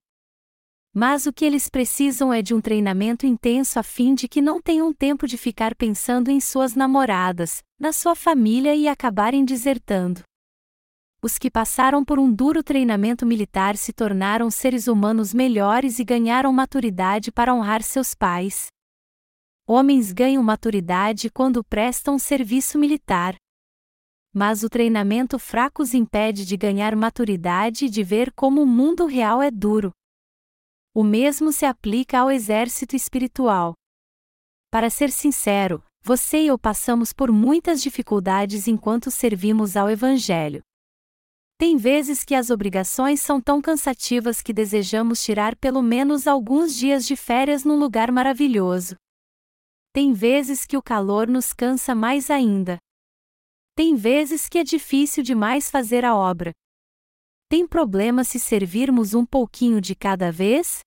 [0.94, 4.62] Mas o que eles precisam é de um treinamento intenso a fim de que não
[4.62, 10.22] tenham tempo de ficar pensando em suas namoradas, na sua família e acabarem desertando.
[11.26, 16.54] Os que passaram por um duro treinamento militar se tornaram seres humanos melhores e ganharam
[16.54, 18.68] maturidade para honrar seus pais.
[19.68, 23.36] Homens ganham maturidade quando prestam serviço militar
[24.32, 29.08] mas o treinamento fraco os impede de ganhar maturidade e de ver como o mundo
[29.08, 29.92] real é duro.
[30.94, 33.74] O mesmo se aplica ao exército espiritual.
[34.70, 40.62] Para ser sincero, você e eu passamos por muitas dificuldades enquanto servimos ao Evangelho.
[41.58, 47.08] Tem vezes que as obrigações são tão cansativas que desejamos tirar pelo menos alguns dias
[47.08, 48.98] de férias num lugar maravilhoso.
[49.94, 52.78] Tem vezes que o calor nos cansa mais ainda.
[53.74, 56.52] Tem vezes que é difícil demais fazer a obra.
[57.48, 60.80] Tem problema se servirmos um pouquinho de cada vez?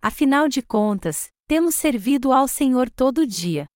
[0.00, 3.66] Afinal de contas, temos servido ao Senhor todo dia.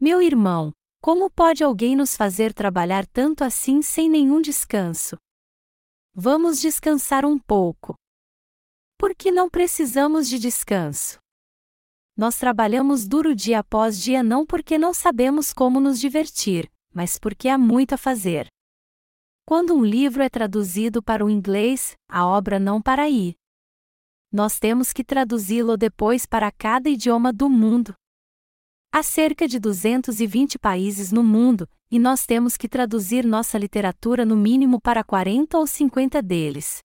[0.00, 5.16] Meu irmão, como pode alguém nos fazer trabalhar tanto assim sem nenhum descanso?
[6.14, 7.96] Vamos descansar um pouco.
[8.96, 11.18] Por que não precisamos de descanso?
[12.16, 17.48] Nós trabalhamos duro dia após dia não porque não sabemos como nos divertir, mas porque
[17.48, 18.46] há muito a fazer.
[19.44, 23.34] Quando um livro é traduzido para o inglês, a obra não para aí.
[24.30, 27.92] Nós temos que traduzi-lo depois para cada idioma do mundo.
[28.92, 34.36] Há cerca de 220 países no mundo, e nós temos que traduzir nossa literatura no
[34.36, 36.80] mínimo para 40 ou 50 deles.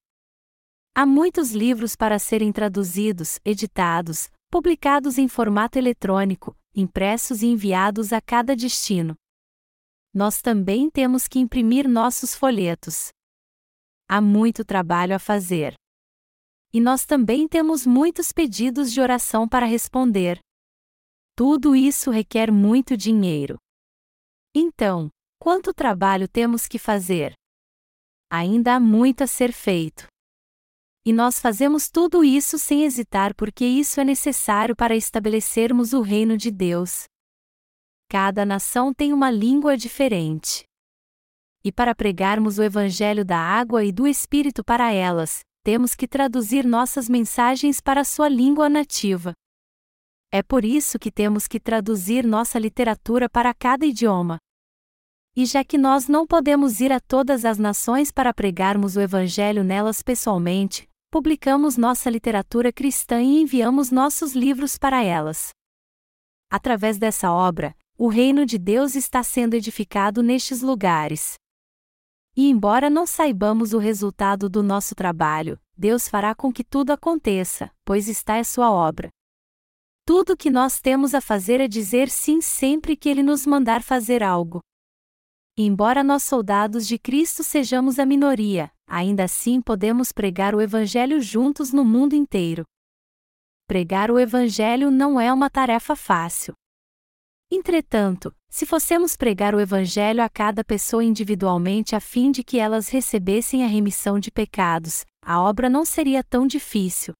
[0.95, 8.21] Há muitos livros para serem traduzidos, editados, publicados em formato eletrônico, impressos e enviados a
[8.21, 9.15] cada destino
[10.17, 13.09] nós também temos que imprimir nossos folhetos.
[14.09, 15.75] Há muito trabalho a fazer.
[16.73, 20.39] E nós também temos muitos pedidos de oração para responder.
[21.37, 23.59] Tudo isso requer muito dinheiro.
[24.55, 25.07] Então,
[25.39, 27.33] quanto trabalho temos que fazer?
[28.27, 30.07] Ainda há muito a ser feito.
[31.05, 36.35] E nós fazemos tudo isso sem hesitar porque isso é necessário para estabelecermos o reino
[36.35, 37.03] de Deus.
[38.09, 40.63] Cada nação tem uma língua diferente.
[41.63, 46.65] E para pregarmos o Evangelho da água e do Espírito para elas, temos que traduzir
[46.65, 49.33] nossas mensagens para sua língua nativa.
[50.31, 54.37] É por isso que temos que traduzir nossa literatura para cada idioma.
[55.35, 59.63] E já que nós não podemos ir a todas as nações para pregarmos o Evangelho
[59.63, 65.49] nelas pessoalmente, publicamos nossa literatura cristã e enviamos nossos livros para elas.
[66.49, 71.35] Através dessa obra, o reino de Deus está sendo edificado nestes lugares.
[72.35, 77.71] E embora não saibamos o resultado do nosso trabalho, Deus fará com que tudo aconteça,
[77.85, 79.09] pois está é sua obra.
[80.07, 83.83] Tudo o que nós temos a fazer é dizer sim sempre que Ele nos mandar
[83.83, 84.61] fazer algo.
[85.57, 91.73] Embora nós soldados de Cristo sejamos a minoria, ainda assim podemos pregar o Evangelho juntos
[91.73, 92.63] no mundo inteiro.
[93.67, 96.53] Pregar o Evangelho não é uma tarefa fácil.
[97.51, 102.87] Entretanto, se fossemos pregar o Evangelho a cada pessoa individualmente a fim de que elas
[102.87, 107.13] recebessem a remissão de pecados, a obra não seria tão difícil.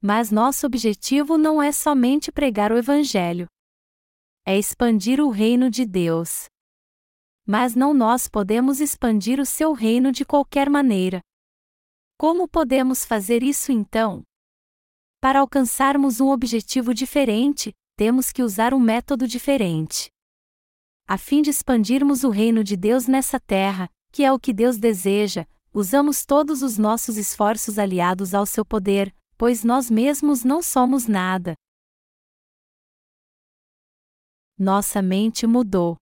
[0.00, 3.46] Mas nosso objetivo não é somente pregar o Evangelho.
[4.46, 6.46] É expandir o reino de Deus.
[7.44, 11.20] Mas não nós podemos expandir o seu reino de qualquer maneira.
[12.16, 14.22] Como podemos fazer isso então?
[15.20, 20.08] Para alcançarmos um objetivo diferente, temos que usar um método diferente.
[21.08, 24.78] A fim de expandirmos o reino de Deus nessa terra, que é o que Deus
[24.78, 31.06] deseja, usamos todos os nossos esforços aliados ao seu poder, pois nós mesmos não somos
[31.06, 31.54] nada.
[34.58, 35.96] Nossa mente mudou.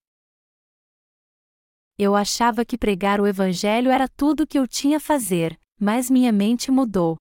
[1.99, 6.11] Eu achava que pregar o Evangelho era tudo o que eu tinha a fazer, mas
[6.11, 7.16] minha mente mudou.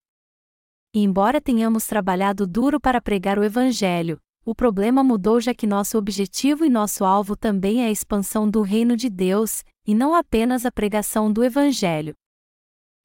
[0.94, 5.98] E embora tenhamos trabalhado duro para pregar o Evangelho, o problema mudou já que nosso
[5.98, 10.66] objetivo e nosso alvo também é a expansão do reino de Deus, e não apenas
[10.66, 12.16] a pregação do Evangelho.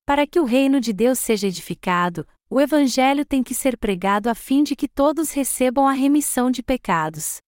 [0.06, 4.34] Para que o reino de Deus seja edificado, o Evangelho tem que ser pregado a
[4.34, 7.38] fim de que todos recebam a remissão de pecados.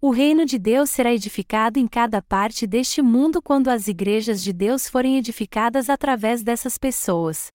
[0.00, 4.52] O reino de Deus será edificado em cada parte deste mundo quando as igrejas de
[4.52, 7.48] Deus forem edificadas através dessas pessoas.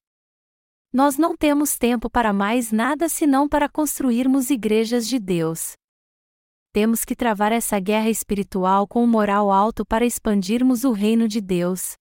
[0.92, 5.72] Nós não temos tempo para mais nada senão para construirmos igrejas de Deus.
[6.74, 11.40] Temos que travar essa guerra espiritual com o moral alto para expandirmos o reino de
[11.40, 11.94] Deus.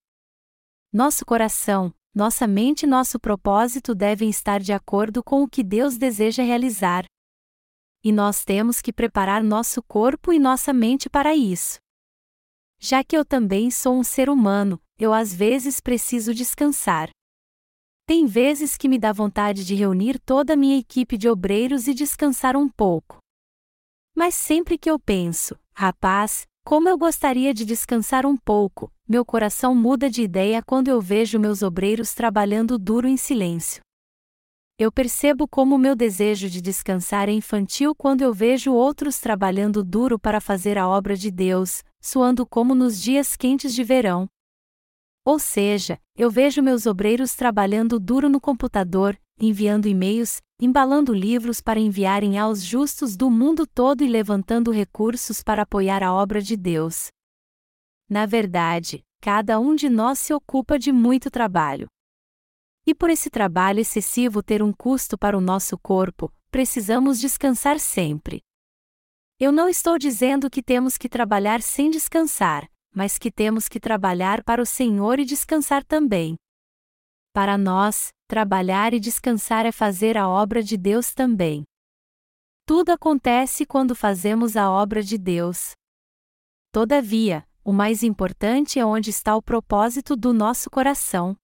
[0.91, 5.97] Nosso coração, nossa mente e nosso propósito devem estar de acordo com o que Deus
[5.97, 7.05] deseja realizar.
[8.03, 11.79] E nós temos que preparar nosso corpo e nossa mente para isso.
[12.79, 17.09] Já que eu também sou um ser humano, eu às vezes preciso descansar.
[18.05, 21.93] Tem vezes que me dá vontade de reunir toda a minha equipe de obreiros e
[21.93, 23.17] descansar um pouco.
[24.15, 29.73] Mas sempre que eu penso, rapaz, como eu gostaria de descansar um pouco, meu coração
[29.73, 33.81] muda de ideia quando eu vejo meus obreiros trabalhando duro em silêncio.
[34.77, 40.17] Eu percebo como meu desejo de descansar é infantil quando eu vejo outros trabalhando duro
[40.17, 44.29] para fazer a obra de Deus, suando como nos dias quentes de verão,
[45.29, 51.79] ou seja, eu vejo meus obreiros trabalhando duro no computador, enviando e-mails, embalando livros para
[51.79, 57.09] enviarem aos justos do mundo todo e levantando recursos para apoiar a obra de Deus.
[58.09, 61.85] Na verdade, cada um de nós se ocupa de muito trabalho.
[62.83, 68.41] E por esse trabalho excessivo ter um custo para o nosso corpo, precisamos descansar sempre.
[69.39, 74.43] Eu não estou dizendo que temos que trabalhar sem descansar, mas que temos que trabalhar
[74.43, 76.35] para o Senhor e descansar também.
[77.33, 81.63] Para nós, trabalhar e descansar é fazer a obra de Deus também.
[82.65, 85.71] Tudo acontece quando fazemos a obra de Deus.
[86.71, 91.35] Todavia, o mais importante é onde está o propósito do nosso coração.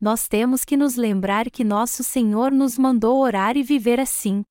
[0.00, 4.44] Nós temos que nos lembrar que nosso Senhor nos mandou orar e viver assim.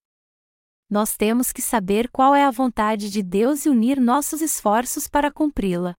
[0.90, 5.32] Nós temos que saber qual é a vontade de Deus e unir nossos esforços para
[5.32, 5.96] cumpri-la.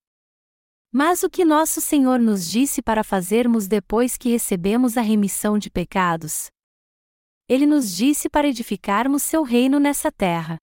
[0.93, 5.71] Mas o que nosso Senhor nos disse para fazermos depois que recebemos a remissão de
[5.71, 6.47] pecados?
[7.49, 10.57] Ele nos disse para edificarmos seu reino nessa terra.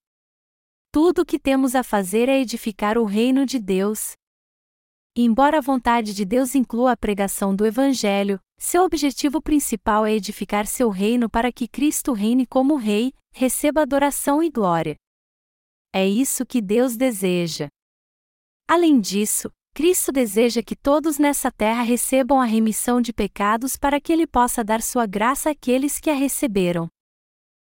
[0.92, 4.14] Tudo o que temos a fazer é edificar o reino de Deus.
[5.16, 10.65] Embora a vontade de Deus inclua a pregação do Evangelho, seu objetivo principal é edificar
[10.65, 14.96] seu reino para que Cristo reine como Rei, receba adoração e glória.
[15.92, 17.67] É isso que Deus deseja.
[18.67, 24.13] Além disso, Cristo deseja que todos nessa terra recebam a remissão de pecados para que
[24.13, 26.88] Ele possa dar sua graça àqueles que a receberam.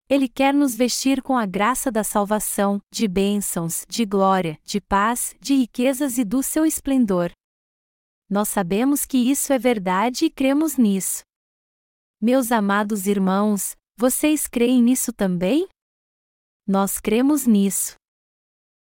[0.09, 5.35] Ele quer nos vestir com a graça da salvação, de bênçãos, de glória, de paz,
[5.41, 7.33] de riquezas e do seu esplendor.
[8.29, 11.23] Nós sabemos que isso é verdade e cremos nisso.
[12.21, 15.67] Meus amados irmãos, vocês creem nisso também?
[16.67, 17.95] Nós cremos nisso.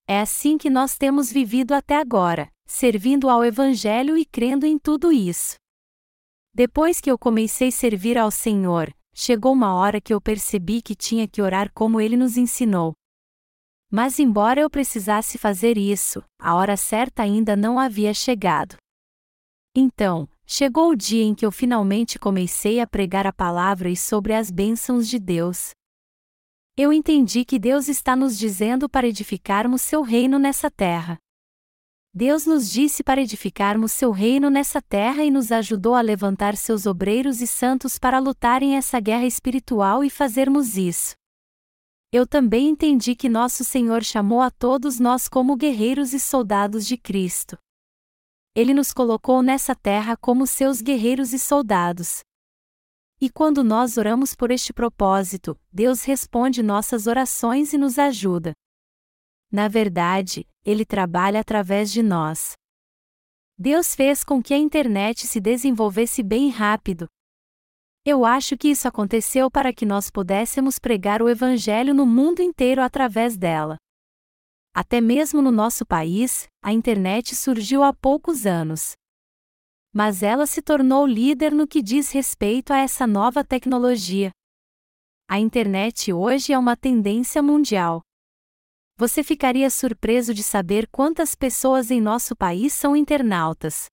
[0.08, 5.12] É assim que nós temos vivido até agora, servindo ao Evangelho e crendo em tudo
[5.12, 5.56] isso.
[6.54, 10.96] Depois que eu comecei a servir ao Senhor, chegou uma hora que eu percebi que
[10.96, 12.94] tinha que orar como Ele nos ensinou.
[13.92, 18.78] Mas, embora eu precisasse fazer isso, a hora certa ainda não havia chegado.
[19.76, 24.34] Então, chegou o dia em que eu finalmente comecei a pregar a palavra e sobre
[24.34, 25.70] as bênçãos de Deus.
[26.76, 31.20] Eu entendi que Deus está nos dizendo para edificarmos seu reino nessa terra.
[32.12, 36.88] Deus nos disse para edificarmos seu reino nessa terra e nos ajudou a levantar seus
[36.88, 41.14] obreiros e santos para lutarem essa guerra espiritual e fazermos isso.
[42.12, 46.98] Eu também entendi que nosso Senhor chamou a todos nós como guerreiros e soldados de
[46.98, 47.56] Cristo.
[48.60, 52.20] Ele nos colocou nessa terra como seus guerreiros e soldados.
[53.22, 58.52] E quando nós oramos por este propósito, Deus responde nossas orações e nos ajuda.
[59.50, 62.52] Na verdade, Ele trabalha através de nós.
[63.58, 67.08] Deus fez com que a internet se desenvolvesse bem rápido.
[68.04, 72.82] Eu acho que isso aconteceu para que nós pudéssemos pregar o Evangelho no mundo inteiro
[72.82, 73.78] através dela.
[74.74, 78.94] Até mesmo no nosso país, a internet surgiu há poucos anos.
[79.94, 84.32] Mas ela se tornou líder no que diz respeito a essa nova tecnologia.
[85.28, 88.02] A internet hoje é uma tendência mundial.
[88.98, 93.86] Você ficaria surpreso de saber quantas pessoas em nosso país são internautas.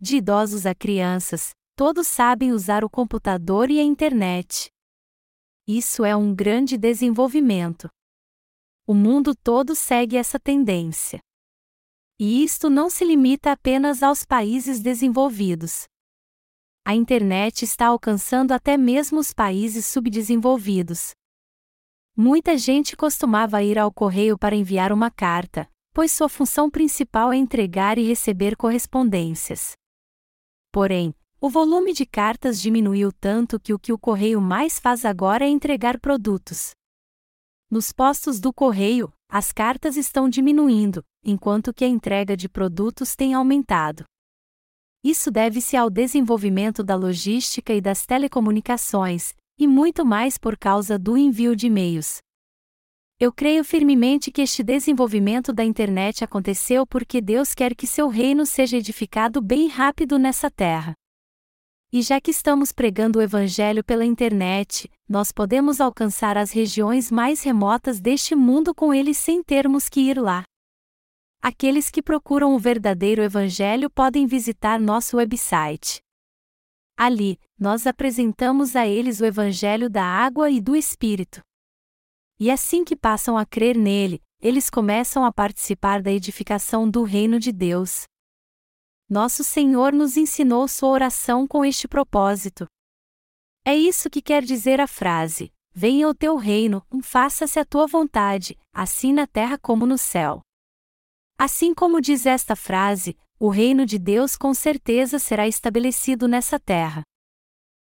[0.00, 4.68] De idosos a crianças, todos sabem usar o computador e a internet.
[5.66, 7.88] Isso é um grande desenvolvimento.
[8.86, 11.18] O mundo todo segue essa tendência.
[12.20, 15.84] E isto não se limita apenas aos países desenvolvidos.
[16.84, 21.12] A internet está alcançando até mesmo os países subdesenvolvidos.
[22.14, 27.36] Muita gente costumava ir ao correio para enviar uma carta, pois sua função principal é
[27.38, 29.72] entregar e receber correspondências.
[30.70, 35.46] Porém, o volume de cartas diminuiu tanto que o que o correio mais faz agora
[35.46, 36.72] é entregar produtos.
[37.74, 43.34] Nos postos do correio, as cartas estão diminuindo, enquanto que a entrega de produtos tem
[43.34, 44.04] aumentado.
[45.02, 51.16] Isso deve-se ao desenvolvimento da logística e das telecomunicações, e muito mais por causa do
[51.16, 52.18] envio de e-mails.
[53.18, 58.46] Eu creio firmemente que este desenvolvimento da internet aconteceu porque Deus quer que seu reino
[58.46, 60.94] seja edificado bem rápido nessa terra.
[61.94, 67.44] E já que estamos pregando o Evangelho pela internet, nós podemos alcançar as regiões mais
[67.44, 70.42] remotas deste mundo com ele sem termos que ir lá.
[71.40, 76.00] Aqueles que procuram o verdadeiro Evangelho podem visitar nosso website.
[76.98, 81.42] Ali, nós apresentamos a eles o Evangelho da água e do Espírito.
[82.40, 87.38] E assim que passam a crer nele, eles começam a participar da edificação do reino
[87.38, 88.02] de Deus.
[89.08, 92.66] Nosso Senhor nos ensinou sua oração com este propósito.
[93.64, 98.58] É isso que quer dizer a frase: Venha o teu reino, faça-se a tua vontade,
[98.72, 100.40] assim na terra como no céu.
[101.38, 107.02] Assim como diz esta frase, o reino de Deus com certeza será estabelecido nessa terra.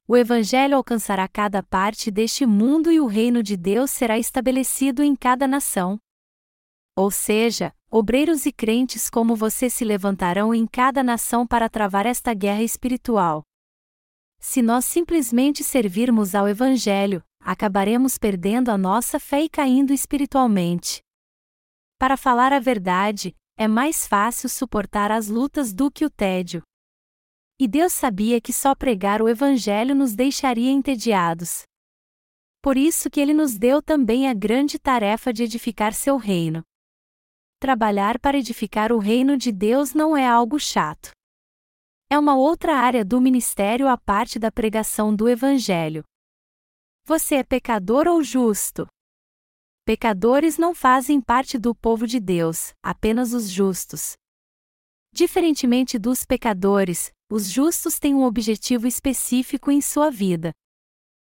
[0.07, 5.16] O Evangelho alcançará cada parte deste mundo e o reino de Deus será estabelecido em
[5.16, 5.97] cada nação.
[6.95, 12.34] Ou seja, obreiros e crentes como você se levantarão em cada nação para travar esta
[12.34, 13.44] guerra espiritual.
[14.39, 21.02] Se nós simplesmente servirmos ao Evangelho, acabaremos perdendo a nossa fé e caindo espiritualmente.
[22.00, 26.64] Para falar a verdade, é mais fácil suportar as lutas do que o tédio.
[27.60, 31.64] E Deus sabia que só pregar o Evangelho nos deixaria entediados.
[32.62, 36.64] Por isso que ele nos deu também a grande tarefa de edificar seu reino.
[37.62, 41.12] Trabalhar para edificar o reino de Deus não é algo chato.
[42.09, 46.03] É uma outra área do ministério à parte da pregação do Evangelho.
[47.05, 48.88] Você é pecador ou justo?
[49.86, 54.14] Pecadores não fazem parte do povo de Deus, apenas os justos.
[55.14, 60.51] Diferentemente dos pecadores, os justos têm um objetivo específico em sua vida.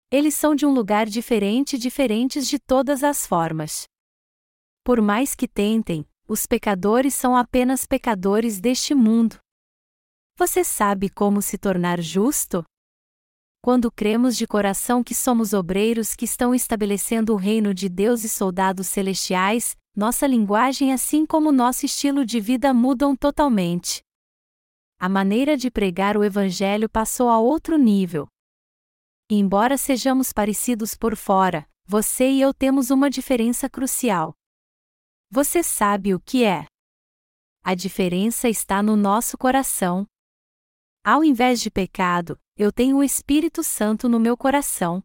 [0.08, 3.86] Eles são de um lugar diferente diferentes de todas as formas.
[4.84, 9.38] Por mais que tentem, os pecadores são apenas pecadores deste mundo.
[10.36, 12.64] Você sabe como se tornar justo?
[13.60, 18.28] Quando cremos de coração que somos obreiros que estão estabelecendo o reino de Deus e
[18.28, 24.02] soldados celestiais, nossa linguagem, assim como nosso estilo de vida mudam totalmente.
[24.98, 28.26] A maneira de pregar o Evangelho passou a outro nível.
[29.30, 34.34] Embora sejamos parecidos por fora, você e eu temos uma diferença crucial.
[35.34, 36.66] Você sabe o que é?
[37.64, 40.06] A diferença está no nosso coração.
[41.02, 45.02] Ao invés de pecado, eu tenho o Espírito Santo no meu coração.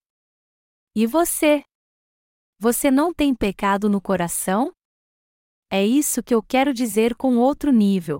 [0.93, 1.63] E você?
[2.59, 4.73] Você não tem pecado no coração?
[5.71, 8.19] É isso que eu quero dizer com outro nível.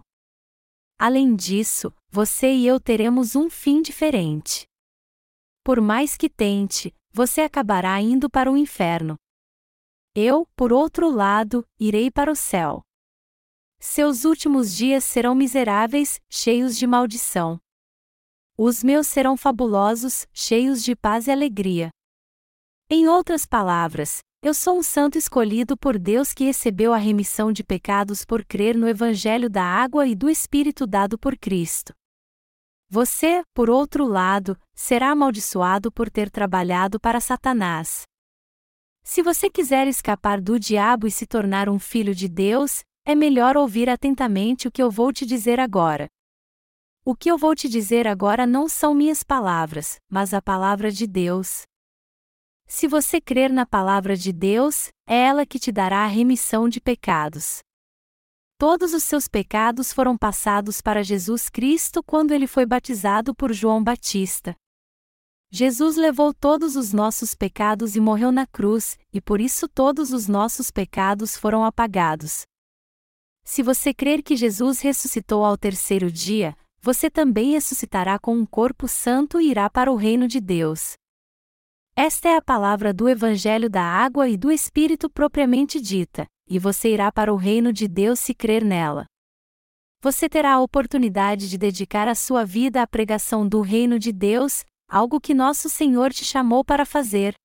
[0.98, 4.66] Além disso, você e eu teremos um fim diferente.
[5.62, 9.18] Por mais que tente, você acabará indo para o inferno.
[10.20, 12.82] Eu, por outro lado, irei para o céu.
[13.80, 17.60] Seus últimos dias serão miseráveis, cheios de maldição.
[18.58, 21.92] Os meus serão fabulosos, cheios de paz e alegria.
[22.90, 27.64] Em outras palavras, eu sou um santo escolhido por Deus que recebeu a remissão de
[27.64, 31.94] pecados por crer no Evangelho da água e do Espírito dado por Cristo.
[32.90, 38.08] Você, por outro lado, será amaldiçoado por ter trabalhado para Satanás.
[39.10, 43.56] Se você quiser escapar do diabo e se tornar um filho de Deus, é melhor
[43.56, 46.10] ouvir atentamente o que eu vou te dizer agora.
[47.06, 51.08] O que eu vou te dizer agora não são minhas palavras, mas a palavra de
[51.08, 51.62] Deus.
[52.68, 56.82] Se você crer na palavra de Deus, é ela que te dará a remissão de
[56.82, 57.60] pecados.
[58.58, 63.82] Todos os seus pecados foram passados para Jesus Cristo quando ele foi batizado por João
[63.82, 64.54] Batista.
[65.50, 70.28] Jesus levou todos os nossos pecados e morreu na cruz, e por isso todos os
[70.28, 72.44] nossos pecados foram apagados.
[73.44, 78.88] Se você crer que Jesus ressuscitou ao terceiro dia, você também ressuscitará com um corpo
[78.88, 80.94] santo e irá para o reino de Deus.
[81.96, 86.94] Esta é a palavra do Evangelho da Água e do Espírito propriamente dita e você
[86.94, 89.06] irá para o reino de Deus se crer nela.
[90.02, 94.64] Você terá a oportunidade de dedicar a sua vida à pregação do reino de Deus,
[94.88, 97.36] algo que nosso Senhor te chamou para fazer.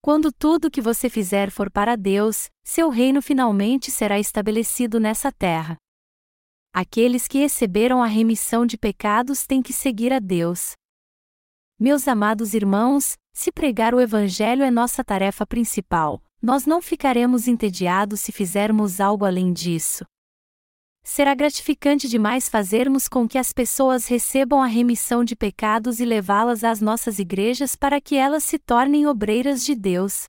[0.00, 5.76] Quando tudo que você fizer for para Deus, seu reino finalmente será estabelecido nessa terra.
[6.72, 10.72] Aqueles que receberam a remissão de pecados têm que seguir a Deus.
[11.78, 18.20] Meus amados irmãos, se pregar o Evangelho é nossa tarefa principal, nós não ficaremos entediados
[18.20, 20.04] se fizermos algo além disso.
[21.10, 26.62] Será gratificante demais fazermos com que as pessoas recebam a remissão de pecados e levá-las
[26.62, 30.24] às nossas igrejas para que elas se tornem obreiras de Deus.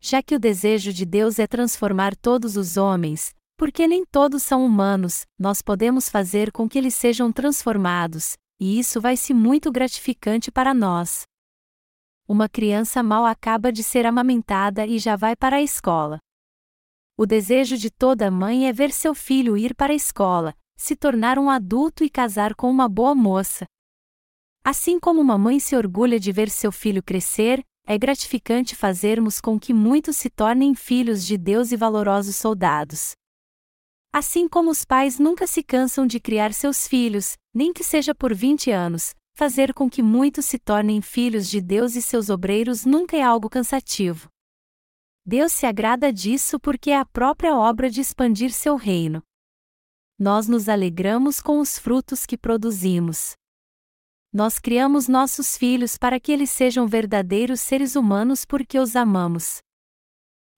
[0.00, 4.66] Já que o desejo de Deus é transformar todos os homens, porque nem todos são
[4.66, 10.50] humanos, nós podemos fazer com que eles sejam transformados, e isso vai ser muito gratificante
[10.50, 11.22] para nós.
[12.26, 16.18] Uma criança mal acaba de ser amamentada e já vai para a escola.
[17.18, 21.38] O desejo de toda mãe é ver seu filho ir para a escola, se tornar
[21.38, 23.64] um adulto e casar com uma boa moça.
[24.62, 29.58] Assim como uma mãe se orgulha de ver seu filho crescer, é gratificante fazermos com
[29.58, 33.12] que muitos se tornem filhos de Deus e valorosos soldados.
[34.12, 38.34] Assim como os pais nunca se cansam de criar seus filhos, nem que seja por
[38.34, 43.16] 20 anos, fazer com que muitos se tornem filhos de Deus e seus obreiros nunca
[43.16, 44.28] é algo cansativo.
[45.28, 49.20] Deus se agrada disso porque é a própria obra de expandir seu reino.
[50.16, 53.34] Nós nos alegramos com os frutos que produzimos.
[54.32, 59.58] Nós criamos nossos filhos para que eles sejam verdadeiros seres humanos porque os amamos.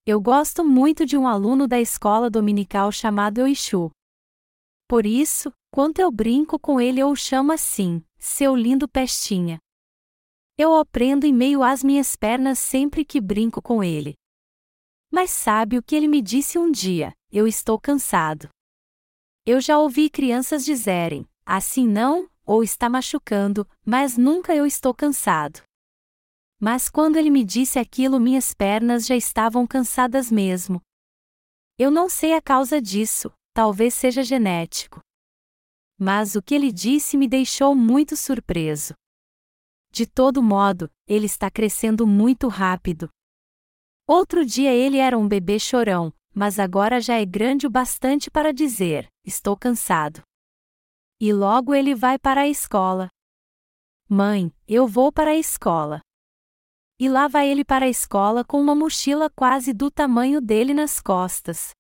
[0.04, 3.90] Eu gosto muito de um aluno da escola dominical chamado Eishu.
[4.86, 9.58] Por isso, quando eu brinco com ele eu o chamo assim, seu lindo pestinha.
[10.58, 14.14] Eu o prendo em meio às minhas pernas sempre que brinco com ele.
[15.10, 17.12] Mas sabe o que ele me disse um dia?
[17.30, 18.48] Eu estou cansado.
[19.44, 25.62] Eu já ouvi crianças dizerem, assim não, ou está machucando, mas nunca eu estou cansado.
[26.60, 30.80] Mas quando ele me disse aquilo, minhas pernas já estavam cansadas mesmo.
[31.78, 35.00] Eu não sei a causa disso, talvez seja genético
[35.98, 38.94] mas o que ele disse me deixou muito surpreso.
[39.90, 43.08] De todo modo, ele está crescendo muito rápido.
[44.10, 48.54] Outro dia ele era um bebê chorão, mas agora já é grande o bastante para
[48.54, 50.22] dizer: Estou cansado.
[51.20, 53.10] E logo ele vai para a escola.
[54.08, 56.00] Mãe, eu vou para a escola.
[56.98, 61.00] E lá vai ele para a escola com uma mochila quase do tamanho dele nas
[61.00, 61.72] costas.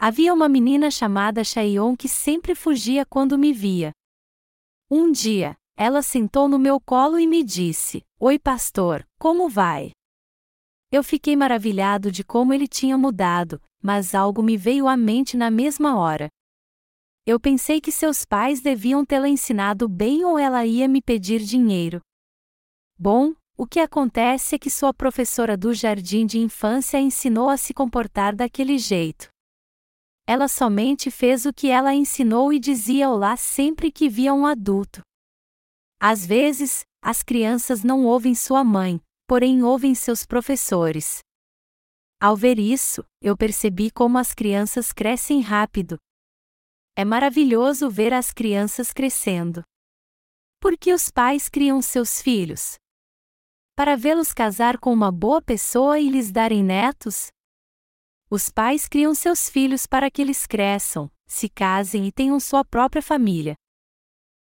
[0.00, 3.92] Havia uma menina chamada Chayon que sempre fugia quando me via.
[4.90, 9.92] Um dia, ela sentou no meu colo e me disse: Oi, pastor, como vai?
[10.92, 15.48] Eu fiquei maravilhado de como ele tinha mudado, mas algo me veio à mente na
[15.48, 16.28] mesma hora.
[17.24, 22.00] Eu pensei que seus pais deviam tê-la ensinado bem ou ela ia me pedir dinheiro.
[22.98, 27.72] Bom, o que acontece é que sua professora do jardim de infância ensinou a se
[27.72, 29.28] comportar daquele jeito.
[30.26, 35.02] Ela somente fez o que ela ensinou e dizia olá sempre que via um adulto.
[36.00, 39.00] Às vezes, as crianças não ouvem sua mãe,
[39.30, 41.20] porém ouvem seus professores.
[42.20, 45.96] Ao ver isso, eu percebi como as crianças crescem rápido.
[46.96, 49.62] É maravilhoso ver as crianças crescendo.
[50.60, 52.74] Por que os pais criam seus filhos?
[53.76, 57.28] Para vê-los casar com uma boa pessoa e lhes darem netos?
[58.28, 63.00] Os pais criam seus filhos para que eles cresçam, se casem e tenham sua própria
[63.00, 63.54] família.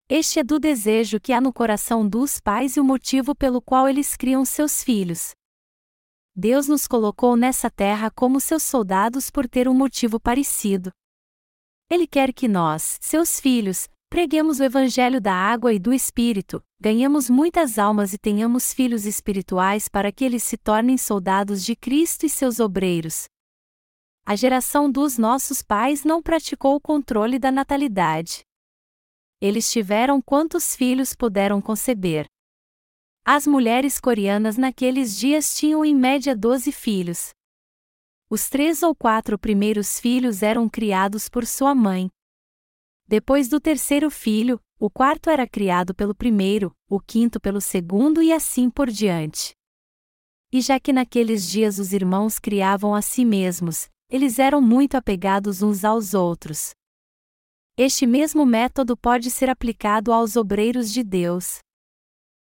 [0.08, 3.88] Este é do desejo que há no coração dos pais e o motivo pelo qual
[3.88, 5.32] eles criam seus filhos.
[6.34, 10.92] Deus nos colocou nessa terra como seus soldados por ter um motivo parecido.
[11.90, 17.28] Ele quer que nós, seus filhos, preguemos o evangelho da água e do espírito, ganhemos
[17.28, 22.28] muitas almas e tenhamos filhos espirituais para que eles se tornem soldados de Cristo e
[22.28, 23.26] seus obreiros,
[24.28, 28.45] a geração dos nossos pais não praticou o controle da natalidade.
[29.40, 32.26] Eles tiveram quantos filhos puderam conceber.
[33.24, 37.30] As mulheres coreanas naqueles dias tinham em média 12 filhos.
[38.30, 42.08] Os três ou quatro primeiros filhos eram criados por sua mãe.
[43.06, 48.32] Depois do terceiro filho, o quarto era criado pelo primeiro, o quinto pelo segundo e
[48.32, 49.54] assim por diante.
[50.52, 55.62] E já que naqueles dias os irmãos criavam a si mesmos, eles eram muito apegados
[55.62, 56.74] uns aos outros.
[57.78, 61.58] Este mesmo método pode ser aplicado aos obreiros de Deus.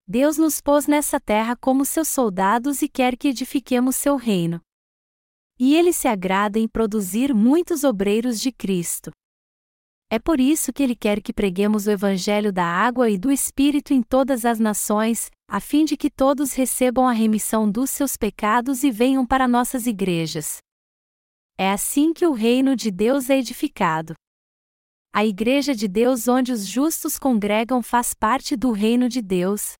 [0.08, 4.62] Deus nos pôs nessa terra como seus soldados e quer que edifiquemos seu reino.
[5.60, 9.10] E ele se agrada em produzir muitos obreiros de Cristo.
[10.12, 13.96] É por isso que ele quer que preguemos o Evangelho da água e do Espírito
[13.96, 18.84] em todas as nações, a fim de que todos recebam a remissão dos seus pecados
[18.84, 20.58] e venham para nossas igrejas.
[21.58, 24.14] É assim que o reino de Deus é edificado.
[25.18, 29.76] A Igreja de Deus, onde os justos congregam, faz parte do reino de Deus.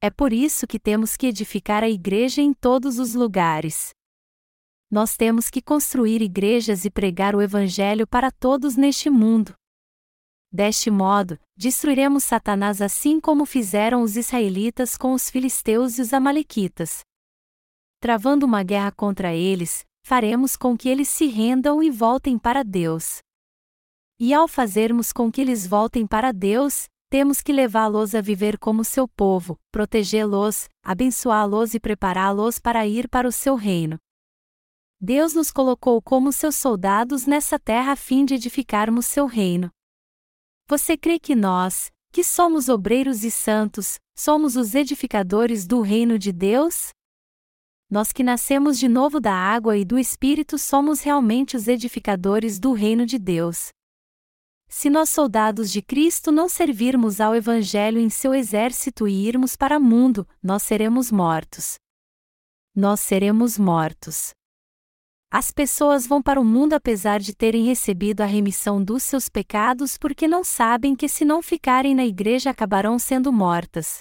[0.00, 3.90] É por isso que temos que edificar a igreja em todos os lugares.
[4.90, 9.54] Nós temos que construir igrejas e pregar o Evangelho para todos neste mundo.
[10.50, 17.02] Deste modo, destruiremos Satanás assim como fizeram os israelitas com os filisteus e os amalequitas.
[18.00, 23.22] Travando uma guerra contra eles, faremos com que eles se rendam e voltem para Deus.
[24.24, 28.84] E ao fazermos com que eles voltem para Deus, temos que levá-los a viver como
[28.84, 33.98] seu povo, protegê-los, abençoá-los e prepará-los para ir para o seu reino.
[35.00, 39.68] Deus nos colocou como seus soldados nessa terra a fim de edificarmos seu reino.
[40.68, 46.30] Você crê que nós, que somos obreiros e santos, somos os edificadores do reino de
[46.30, 46.90] Deus?
[47.90, 52.72] nós que nascemos de novo da água e do Espírito somos realmente os edificadores do
[52.72, 53.70] reino de Deus.
[54.74, 59.76] Se nós, soldados de Cristo, não servirmos ao Evangelho em seu exército e irmos para
[59.76, 61.74] o mundo, nós seremos mortos.
[62.74, 64.30] Nós seremos mortos.
[65.30, 69.98] As pessoas vão para o mundo apesar de terem recebido a remissão dos seus pecados
[69.98, 73.98] porque não sabem que, se não ficarem na igreja, acabarão sendo mortas.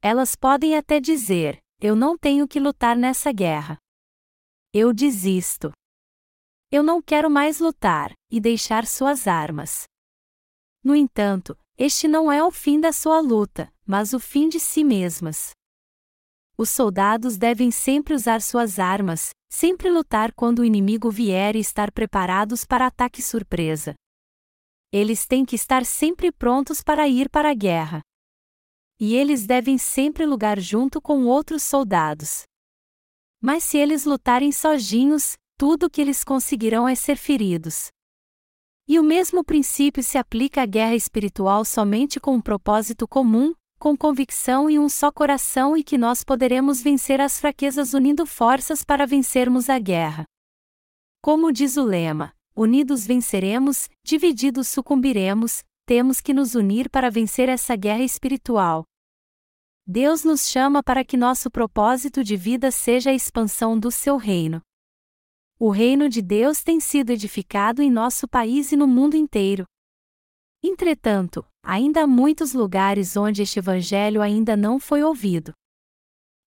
[0.00, 3.76] Elas podem até dizer: eu não tenho que lutar nessa guerra.
[4.72, 5.70] Eu desisto.
[6.70, 9.84] Eu não quero mais lutar, e deixar suas armas.
[10.82, 14.82] No entanto, este não é o fim da sua luta, mas o fim de si
[14.82, 15.50] mesmas.
[16.58, 21.92] Os soldados devem sempre usar suas armas, sempre lutar quando o inimigo vier e estar
[21.92, 23.94] preparados para ataque surpresa.
[24.92, 28.02] Eles têm que estar sempre prontos para ir para a guerra
[28.98, 32.44] e eles devem sempre lutar junto com outros soldados.
[33.40, 37.88] Mas se eles lutarem sozinhos, tudo o que eles conseguirão é ser feridos.
[38.88, 43.96] E o mesmo princípio se aplica à guerra espiritual somente com um propósito comum, com
[43.96, 49.06] convicção e um só coração e que nós poderemos vencer as fraquezas unindo forças para
[49.06, 50.24] vencermos a guerra.
[51.20, 57.74] Como diz o lema, unidos venceremos, divididos sucumbiremos, temos que nos unir para vencer essa
[57.74, 58.84] guerra espiritual.
[59.86, 64.60] Deus nos chama para que nosso propósito de vida seja a expansão do seu reino.
[65.58, 69.64] O reino de Deus tem sido edificado em nosso país e no mundo inteiro.
[70.62, 75.54] Entretanto, ainda há muitos lugares onde este evangelho ainda não foi ouvido.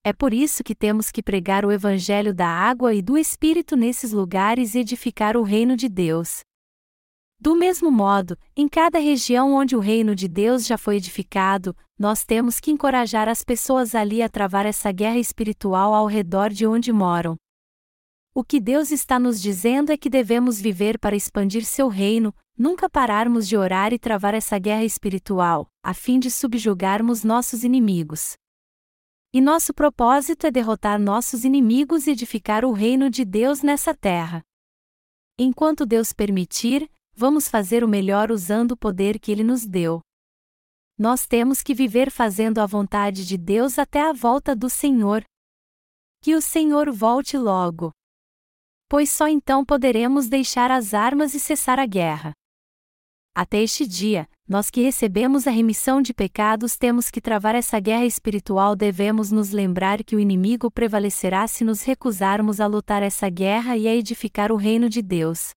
[0.03, 4.12] É por isso que temos que pregar o evangelho da água e do Espírito nesses
[4.12, 6.41] lugares e edificar o reino de Deus.
[7.39, 12.24] Do mesmo modo, em cada região onde o reino de Deus já foi edificado, nós
[12.24, 16.93] temos que encorajar as pessoas ali a travar essa guerra espiritual ao redor de onde
[16.93, 17.36] moram.
[18.34, 22.89] O que Deus está nos dizendo é que devemos viver para expandir seu reino, nunca
[22.89, 28.34] pararmos de orar e travar essa guerra espiritual, a fim de subjugarmos nossos inimigos.
[29.34, 34.43] E nosso propósito é derrotar nossos inimigos e edificar o reino de Deus nessa terra.
[35.38, 40.01] Enquanto Deus permitir, vamos fazer o melhor usando o poder que Ele nos deu.
[40.97, 45.23] Nós temos que viver fazendo a vontade de Deus até a volta do Senhor.
[46.21, 47.91] Que o Senhor volte logo.
[48.89, 52.31] Pois só então poderemos deixar as armas e cessar a guerra.
[53.35, 58.05] Até este dia, nós que recebemos a remissão de pecados temos que travar essa guerra
[58.05, 58.75] espiritual.
[58.75, 63.87] Devemos nos lembrar que o inimigo prevalecerá se nos recusarmos a lutar essa guerra e
[63.87, 65.51] a edificar o reino de Deus.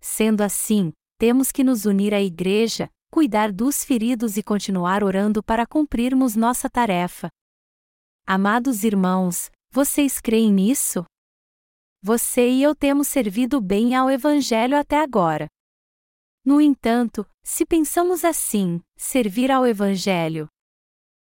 [0.00, 5.66] Sendo assim, temos que nos unir à Igreja, cuidar dos feridos e continuar orando para
[5.66, 7.28] cumprirmos nossa tarefa.
[8.24, 11.04] Amados irmãos, vocês creem nisso?
[12.02, 15.48] Você e eu temos servido bem ao Evangelho até agora.
[16.44, 20.48] No entanto, se pensamos assim, servir ao Evangelho.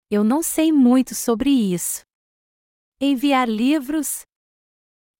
[0.09, 2.01] Eu não sei muito sobre isso.
[3.01, 4.24] Enviar livros,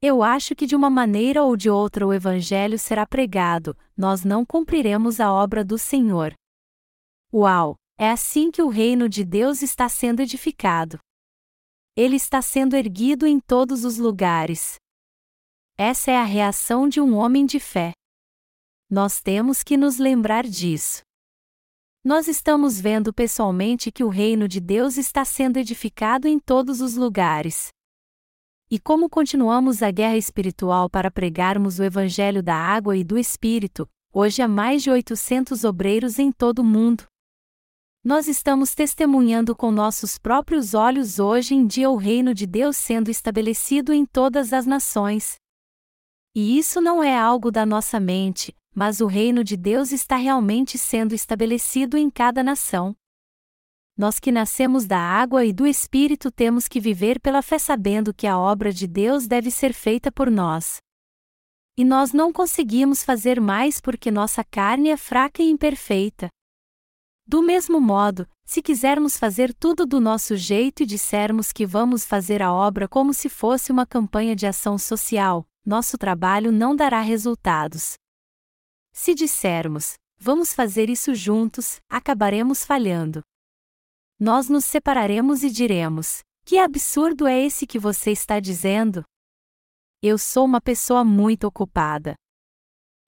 [0.06, 4.46] eu acho que de uma maneira ou de outra o Evangelho será pregado, nós não
[4.46, 6.34] cumpriremos a obra do Senhor.
[7.34, 7.78] Uau!
[7.98, 11.00] É assim que o reino de Deus está sendo edificado.
[11.96, 14.76] Ele está sendo erguido em todos os lugares.
[15.78, 17.94] Essa é a reação de um homem de fé.
[18.88, 21.02] Nós temos que nos lembrar disso.
[22.04, 26.96] Nós estamos vendo pessoalmente que o reino de Deus está sendo edificado em todos os
[26.96, 27.70] lugares.
[28.70, 33.90] E como continuamos a guerra espiritual para pregarmos o Evangelho da água e do Espírito,
[34.14, 37.06] hoje há mais de 800 obreiros em todo o mundo.
[38.04, 43.10] Nós estamos testemunhando com nossos próprios olhos hoje em dia o reino de Deus sendo
[43.10, 45.42] estabelecido em todas as nações.
[46.36, 50.80] E isso não é algo da nossa mente, mas o reino de Deus está realmente
[50.80, 52.96] sendo estabelecido em cada nação.
[53.96, 58.26] Nós que nascemos da água e do Espírito temos que viver pela fé sabendo que
[58.26, 60.78] a obra de Deus deve ser feita por nós.
[61.78, 66.30] E nós não conseguimos fazer mais porque nossa carne é fraca e imperfeita.
[67.28, 72.42] Do mesmo modo, se quisermos fazer tudo do nosso jeito e dissermos que vamos fazer
[72.42, 77.94] a obra como se fosse uma campanha de ação social, nosso trabalho não dará resultados.
[78.92, 83.24] Se dissermos, vamos fazer isso juntos, acabaremos falhando
[84.24, 89.04] nós nos separaremos e diremos: Que absurdo é esse que você está dizendo?
[90.02, 92.16] Eu sou uma pessoa muito ocupada.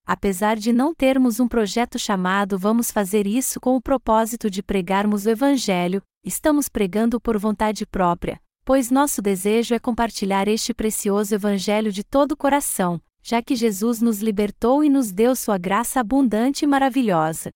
[0.06, 5.26] Apesar de não termos um projeto chamado Vamos Fazer Isso com o propósito de pregarmos
[5.26, 11.92] o Evangelho, estamos pregando por vontade própria, pois nosso desejo é compartilhar este precioso Evangelho
[11.92, 16.66] de todo o coração, já que Jesus nos libertou e nos deu sua graça abundante
[16.66, 17.52] e maravilhosa.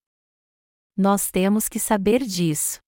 [0.95, 2.79] Nós temos que saber disso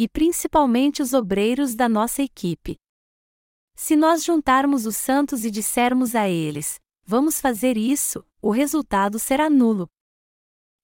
[0.00, 2.76] e principalmente os obreiros da nossa equipe.
[3.74, 9.50] Se nós juntarmos os santos e dissermos a eles, vamos fazer isso, o resultado será
[9.50, 9.88] nulo.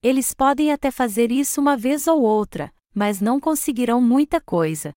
[0.03, 4.93] Eles podem até fazer isso uma vez ou outra, mas não conseguirão muita coisa.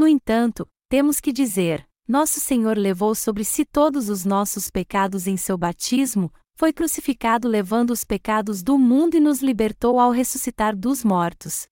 [0.00, 5.36] No entanto, temos que dizer: Nosso Senhor levou sobre si todos os nossos pecados em
[5.36, 11.04] seu batismo, foi crucificado levando os pecados do mundo e nos libertou ao ressuscitar dos
[11.04, 11.66] mortos.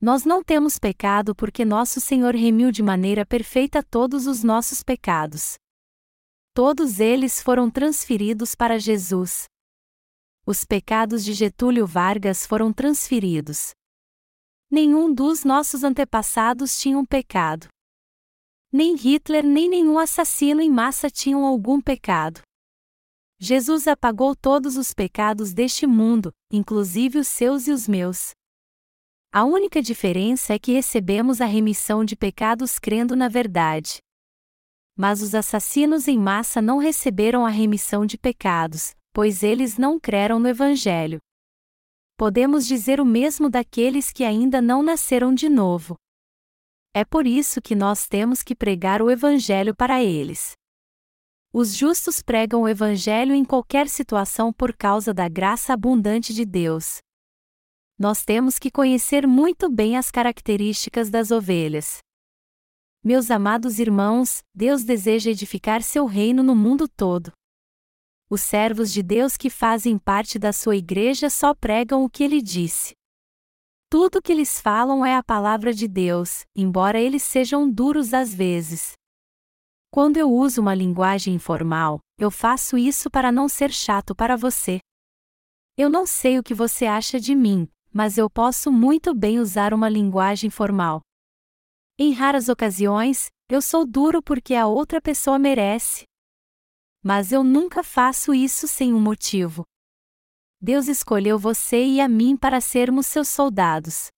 [0.00, 5.58] Nós não temos pecado porque nosso Senhor remiu de maneira perfeita todos os nossos pecados.
[6.54, 9.44] Todos eles foram transferidos para Jesus.
[10.46, 13.74] Os pecados de Getúlio Vargas foram transferidos.
[14.76, 17.66] Nenhum dos nossos antepassados tinha um pecado.
[18.70, 22.42] Nem Hitler nem nenhum assassino em massa tinham algum pecado.
[23.40, 28.32] Jesus apagou todos os pecados deste mundo, inclusive os seus e os meus.
[29.32, 33.96] A única diferença é que recebemos a remissão de pecados crendo na verdade.
[34.94, 40.38] Mas os assassinos em massa não receberam a remissão de pecados, pois eles não creram
[40.38, 41.18] no Evangelho.
[42.16, 45.96] Podemos dizer o mesmo daqueles que ainda não nasceram de novo.
[46.94, 50.52] É por isso que nós temos que pregar o Evangelho para eles.
[51.52, 57.00] Os justos pregam o Evangelho em qualquer situação por causa da graça abundante de Deus
[57.98, 61.98] nós temos que conhecer muito bem as características das ovelhas.
[63.02, 67.32] Meus amados irmãos, Deus deseja edificar seu reino no mundo todo.
[68.28, 72.42] Os servos de Deus que fazem parte da sua igreja só pregam o que ele
[72.42, 72.92] disse.
[73.88, 78.94] Tudo que eles falam é a palavra de Deus, embora eles sejam duros às vezes.
[79.92, 84.80] Quando eu uso uma linguagem informal, eu faço isso para não ser chato para você.
[85.76, 89.72] Eu não sei o que você acha de mim, mas eu posso muito bem usar
[89.72, 91.00] uma linguagem formal.
[91.96, 96.04] Em raras ocasiões, eu sou duro porque a outra pessoa merece.
[97.06, 99.62] Mas eu nunca faço isso sem um motivo.
[100.60, 104.08] Deus escolheu você e a mim para sermos seus soldados.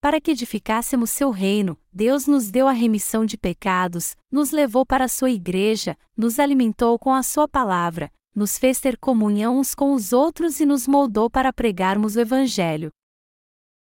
[0.00, 5.04] Para que edificássemos seu reino, Deus nos deu a remissão de pecados, nos levou para
[5.04, 9.92] a sua igreja, nos alimentou com a sua palavra, nos fez ter comunhão uns com
[9.92, 12.88] os outros e nos moldou para pregarmos o Evangelho.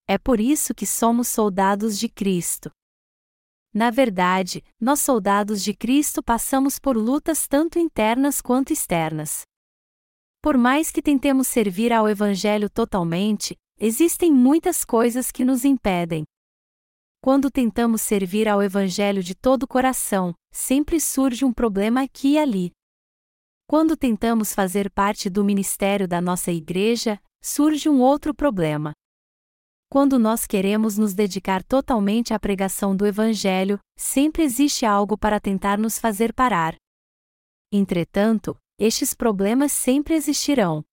[0.05, 2.69] É por isso que somos soldados de Cristo.
[3.73, 9.43] Na verdade, nós soldados de Cristo passamos por lutas tanto internas quanto externas.
[10.41, 16.23] Por mais que tentemos servir ao Evangelho totalmente, existem muitas coisas que nos impedem.
[17.21, 22.37] Quando tentamos servir ao Evangelho de todo o coração, sempre surge um problema aqui e
[22.39, 22.71] ali.
[23.67, 28.93] Quando tentamos fazer parte do ministério da nossa igreja, surge um outro problema.
[29.91, 35.79] Quando nós queremos nos dedicar totalmente à pregação do Evangelho, sempre existe algo para tentar
[35.79, 36.75] nos fazer parar.
[37.73, 40.83] Entretanto, estes problemas sempre existirão.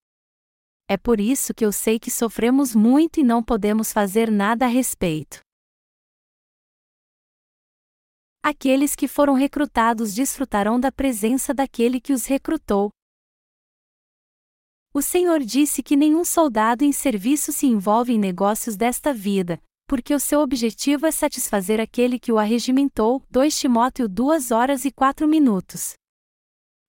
[0.89, 4.69] É por isso que eu sei que sofremos muito e não podemos fazer nada a
[4.69, 5.41] respeito.
[8.43, 12.91] Aqueles que foram recrutados desfrutarão da presença daquele que os recrutou.
[14.97, 20.15] O Senhor disse que nenhum soldado em serviço se envolve em negócios desta vida, porque
[20.15, 23.23] o seu objetivo é satisfazer aquele que o arregimentou.
[23.29, 25.93] 2 Timóteo 2 horas e 4 minutos.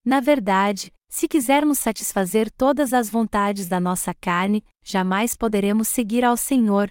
[0.05, 6.37] Na verdade, se quisermos satisfazer todas as vontades da nossa carne, jamais poderemos seguir ao
[6.37, 6.89] Senhor.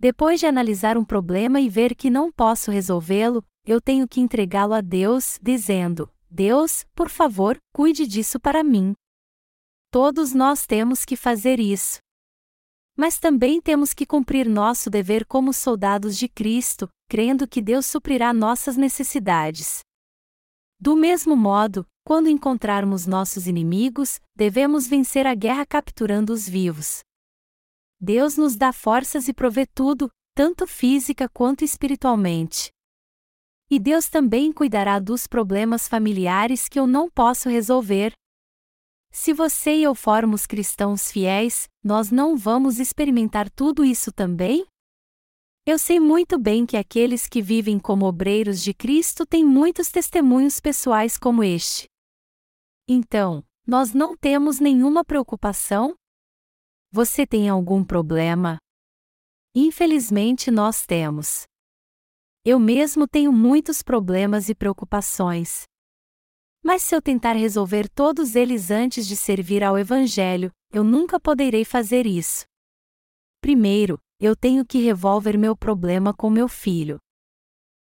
[0.00, 4.74] Depois de analisar um problema e ver que não posso resolvê-lo, eu tenho que entregá-lo
[4.74, 8.96] a Deus, dizendo: Deus, por favor, cuide disso para mim.
[9.90, 11.98] Todos nós temos que fazer isso.
[12.96, 18.32] Mas também temos que cumprir nosso dever como soldados de Cristo, crendo que Deus suprirá
[18.32, 19.80] nossas necessidades.
[20.78, 27.00] Do mesmo modo, quando encontrarmos nossos inimigos, devemos vencer a guerra capturando os vivos.
[28.00, 32.70] Deus nos dá forças e provê tudo, tanto física quanto espiritualmente.
[33.70, 38.12] E Deus também cuidará dos problemas familiares que eu não posso resolver.
[39.10, 44.66] Se você e eu formos cristãos fiéis, nós não vamos experimentar tudo isso também?
[45.66, 50.60] Eu sei muito bem que aqueles que vivem como obreiros de Cristo têm muitos testemunhos
[50.60, 51.86] pessoais como este.
[52.88, 55.94] Então, nós não temos nenhuma preocupação?
[56.90, 58.56] Você tem algum problema?
[59.54, 61.42] Infelizmente, nós temos.
[62.42, 65.67] Eu mesmo tenho muitos problemas e preocupações.
[66.62, 71.64] Mas se eu tentar resolver todos eles antes de servir ao Evangelho, eu nunca poderei
[71.64, 72.44] fazer isso.
[73.40, 76.98] Primeiro, eu tenho que resolver meu problema com meu filho.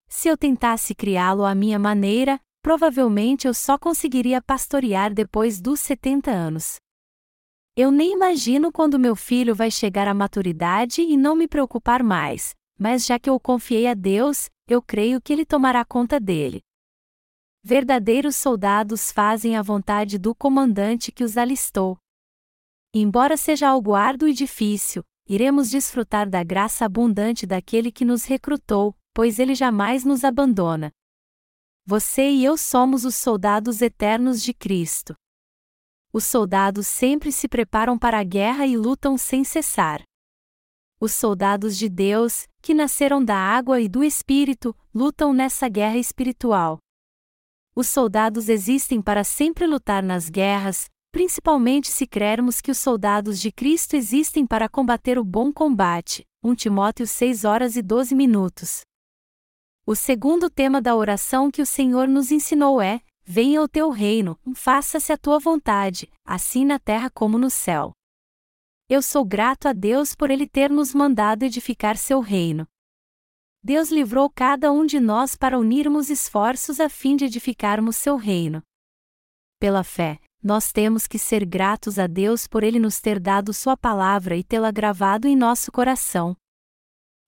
[0.09, 6.31] Se eu tentasse criá-lo à minha maneira, provavelmente eu só conseguiria pastorear depois dos 70
[6.31, 6.77] anos.
[7.77, 12.55] Eu nem imagino quando meu filho vai chegar à maturidade e não me preocupar mais,
[12.79, 16.61] mas já que eu confiei a Deus, eu creio que Ele tomará conta dele.
[17.63, 21.99] Verdadeiros soldados fazem a vontade do comandante que os alistou.
[22.95, 28.97] Embora seja algo árduo e difícil, iremos desfrutar da graça abundante daquele que nos recrutou,
[29.13, 30.91] pois ele jamais nos abandona.
[31.85, 35.15] Você e eu somos os soldados eternos de Cristo.
[36.13, 40.03] Os soldados sempre se preparam para a guerra e lutam sem cessar.
[40.99, 46.79] Os soldados de Deus, que nasceram da água e do Espírito, lutam nessa guerra espiritual.
[47.81, 53.51] Os soldados existem para sempre lutar nas guerras, principalmente se crermos que os soldados de
[53.51, 56.27] Cristo existem para combater o bom combate.
[56.45, 58.83] 1 Timóteo 6 horas e 12 minutos.
[59.87, 64.39] O segundo tema da oração que o Senhor nos ensinou é: Venha o teu reino,
[64.55, 67.93] faça-se a tua vontade, assim na terra como no céu.
[68.91, 72.67] Eu sou grato a Deus por ele ter nos mandado edificar seu reino.
[73.63, 78.63] Deus livrou cada um de nós para unirmos esforços a fim de edificarmos seu reino.
[79.59, 83.77] Pela fé, nós temos que ser gratos a Deus por ele nos ter dado sua
[83.77, 86.35] palavra e tê-la gravado em nosso coração.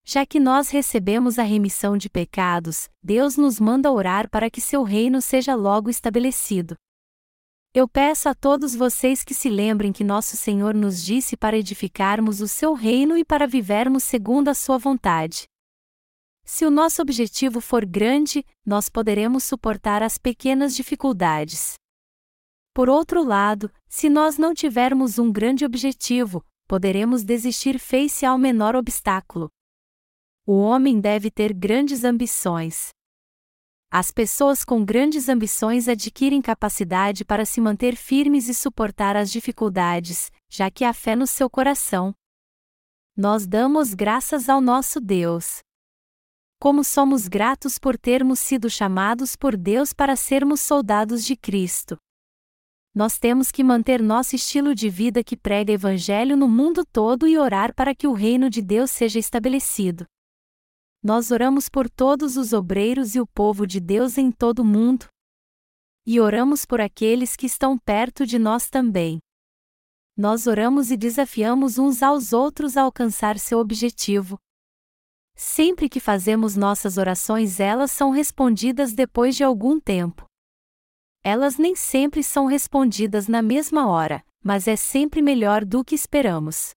[0.04, 4.82] Já que nós recebemos a remissão de pecados, Deus nos manda orar para que seu
[4.82, 6.74] reino seja logo estabelecido.
[7.74, 12.40] Eu peço a todos vocês que se lembrem que nosso Senhor nos disse para edificarmos
[12.40, 15.44] o seu reino e para vivermos segundo a sua vontade.
[16.44, 21.74] Se o nosso objetivo for grande, nós poderemos suportar as pequenas dificuldades.
[22.74, 28.74] Por outro lado, se nós não tivermos um grande objetivo, poderemos desistir face ao menor
[28.74, 29.50] obstáculo.
[30.46, 32.88] O homem deve ter grandes ambições.
[33.90, 40.32] As pessoas com grandes ambições adquirem capacidade para se manter firmes e suportar as dificuldades,
[40.48, 42.14] já que há fé no seu coração.
[43.14, 45.62] Nós damos graças ao nosso Deus.
[46.62, 51.96] Como somos gratos por termos sido chamados por Deus para sermos soldados de Cristo.
[52.94, 57.36] Nós temos que manter nosso estilo de vida que prega Evangelho no mundo todo e
[57.36, 60.06] orar para que o reino de Deus seja estabelecido.
[61.02, 65.08] Nós oramos por todos os obreiros e o povo de Deus em todo o mundo.
[66.06, 69.18] E oramos por aqueles que estão perto de nós também.
[70.16, 74.38] Nós oramos e desafiamos uns aos outros a alcançar seu objetivo,
[75.34, 80.24] Sempre que fazemos nossas orações, elas são respondidas depois de algum tempo.
[81.24, 86.70] Elas nem sempre são respondidas na mesma hora, mas é sempre melhor do que esperamos.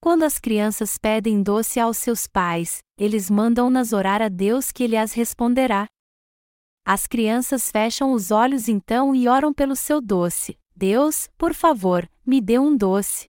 [0.00, 4.96] Quando as crianças pedem doce aos seus pais, eles mandam-nas orar a Deus que Ele
[4.96, 5.86] as responderá.
[6.84, 12.40] As crianças fecham os olhos então e oram pelo seu doce: Deus, por favor, me
[12.40, 13.26] dê um doce.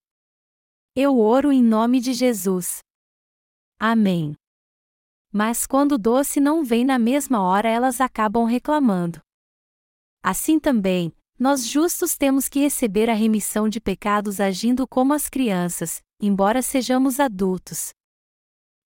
[0.96, 2.83] Eu oro em nome de Jesus.
[3.80, 4.36] Amém.
[5.32, 9.20] Mas quando o doce não vem na mesma hora, elas acabam reclamando.
[10.22, 16.02] Assim também, nós justos temos que receber a remissão de pecados agindo como as crianças,
[16.22, 17.92] embora sejamos adultos.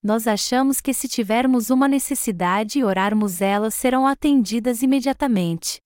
[0.02, 5.80] Nós achamos que se tivermos uma necessidade e orarmos elas serão atendidas imediatamente.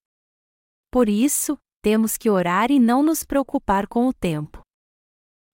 [0.91, 4.61] Por isso, temos que orar e não nos preocupar com o tempo.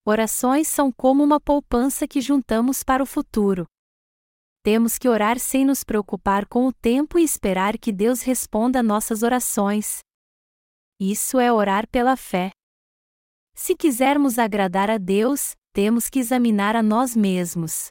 [0.09, 3.65] Orações são como uma poupança que juntamos para o futuro.
[4.63, 9.21] Temos que orar sem nos preocupar com o tempo e esperar que Deus responda nossas
[9.21, 9.99] orações.
[10.97, 12.51] Isso é orar pela fé.
[13.53, 17.89] Se quisermos agradar a Deus, temos que examinar a nós mesmos.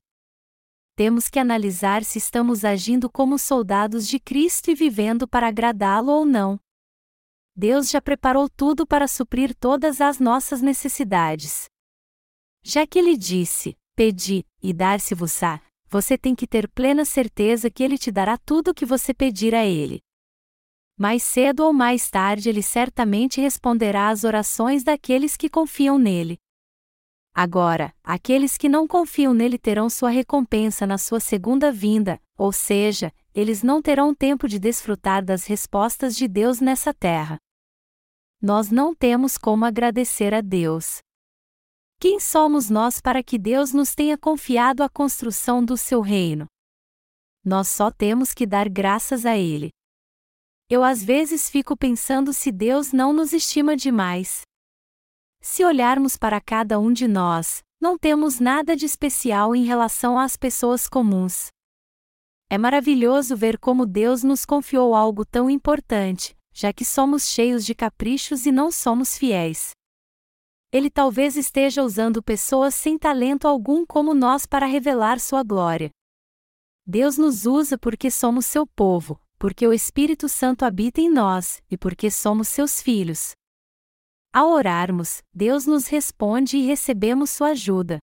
[0.96, 6.24] Temos que analisar se estamos agindo como soldados de Cristo e vivendo para agradá-lo ou
[6.24, 6.58] não.
[7.54, 11.68] Deus já preparou tudo para suprir todas as nossas necessidades.
[12.68, 17.96] Já que ele disse: Pedi, e dar-se-vos-á, você tem que ter plena certeza que ele
[17.96, 20.00] te dará tudo o que você pedir a ele.
[20.98, 26.40] Mais cedo ou mais tarde ele certamente responderá às orações daqueles que confiam nele.
[27.32, 33.12] Agora, aqueles que não confiam nele terão sua recompensa na sua segunda vinda, ou seja,
[33.32, 37.38] eles não terão tempo de desfrutar das respostas de Deus nessa terra.
[38.42, 41.05] Nós não temos como agradecer a Deus.
[41.98, 46.46] Quem somos nós para que Deus nos tenha confiado a construção do seu reino?
[47.42, 49.70] Nós só temos que dar graças a Ele.
[50.68, 54.42] Eu às vezes fico pensando se Deus não nos estima demais.
[55.40, 60.36] Se olharmos para cada um de nós, não temos nada de especial em relação às
[60.36, 61.48] pessoas comuns.
[62.50, 67.74] É maravilhoso ver como Deus nos confiou algo tão importante, já que somos cheios de
[67.74, 69.75] caprichos e não somos fiéis.
[70.72, 75.90] Ele talvez esteja usando pessoas sem talento algum como nós para revelar sua glória.
[76.84, 81.76] Deus nos usa porque somos seu povo, porque o Espírito Santo habita em nós e
[81.76, 83.32] porque somos seus filhos.
[84.32, 87.98] Ao orarmos, Deus nos responde e recebemos sua ajuda.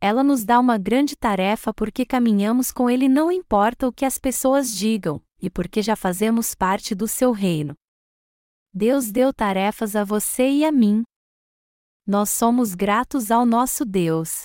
[0.00, 4.18] Ela nos dá uma grande tarefa porque caminhamos com Ele não importa o que as
[4.18, 7.74] pessoas digam, e porque já fazemos parte do seu reino.
[8.72, 11.02] Deus deu tarefas a você e a mim,
[12.08, 14.44] nós somos gratos ao nosso Deus.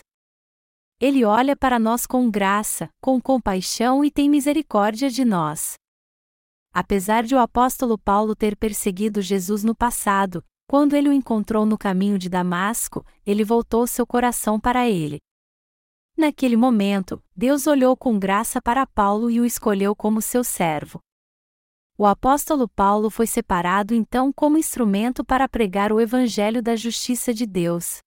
[1.00, 5.76] Ele olha para nós com graça, com compaixão e tem misericórdia de nós.
[6.74, 11.78] Apesar de o apóstolo Paulo ter perseguido Jesus no passado, quando ele o encontrou no
[11.78, 15.20] caminho de Damasco, ele voltou seu coração para ele.
[16.18, 21.00] Naquele momento, Deus olhou com graça para Paulo e o escolheu como seu servo.
[21.96, 27.46] O apóstolo Paulo foi separado então como instrumento para pregar o evangelho da justiça de
[27.46, 28.00] Deus.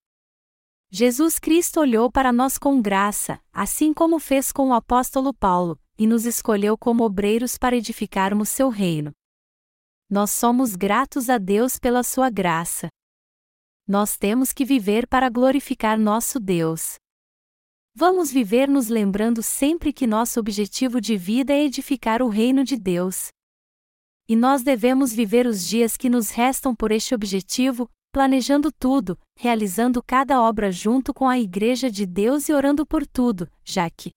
[0.91, 6.05] Jesus Cristo olhou para nós com graça, assim como fez com o apóstolo Paulo, e
[6.05, 9.13] nos escolheu como obreiros para edificarmos seu reino.
[10.11, 12.89] Nós somos gratos a Deus pela sua graça.
[13.87, 16.97] Nós temos que viver para glorificar nosso Deus.
[17.95, 22.77] Vamos viver nos lembrando sempre que nosso objetivo de vida é edificar o reino de
[22.77, 23.29] Deus.
[24.29, 30.03] E nós devemos viver os dias que nos restam por este objetivo, planejando tudo, realizando
[30.03, 34.11] cada obra junto com a Igreja de Deus e orando por tudo, já que,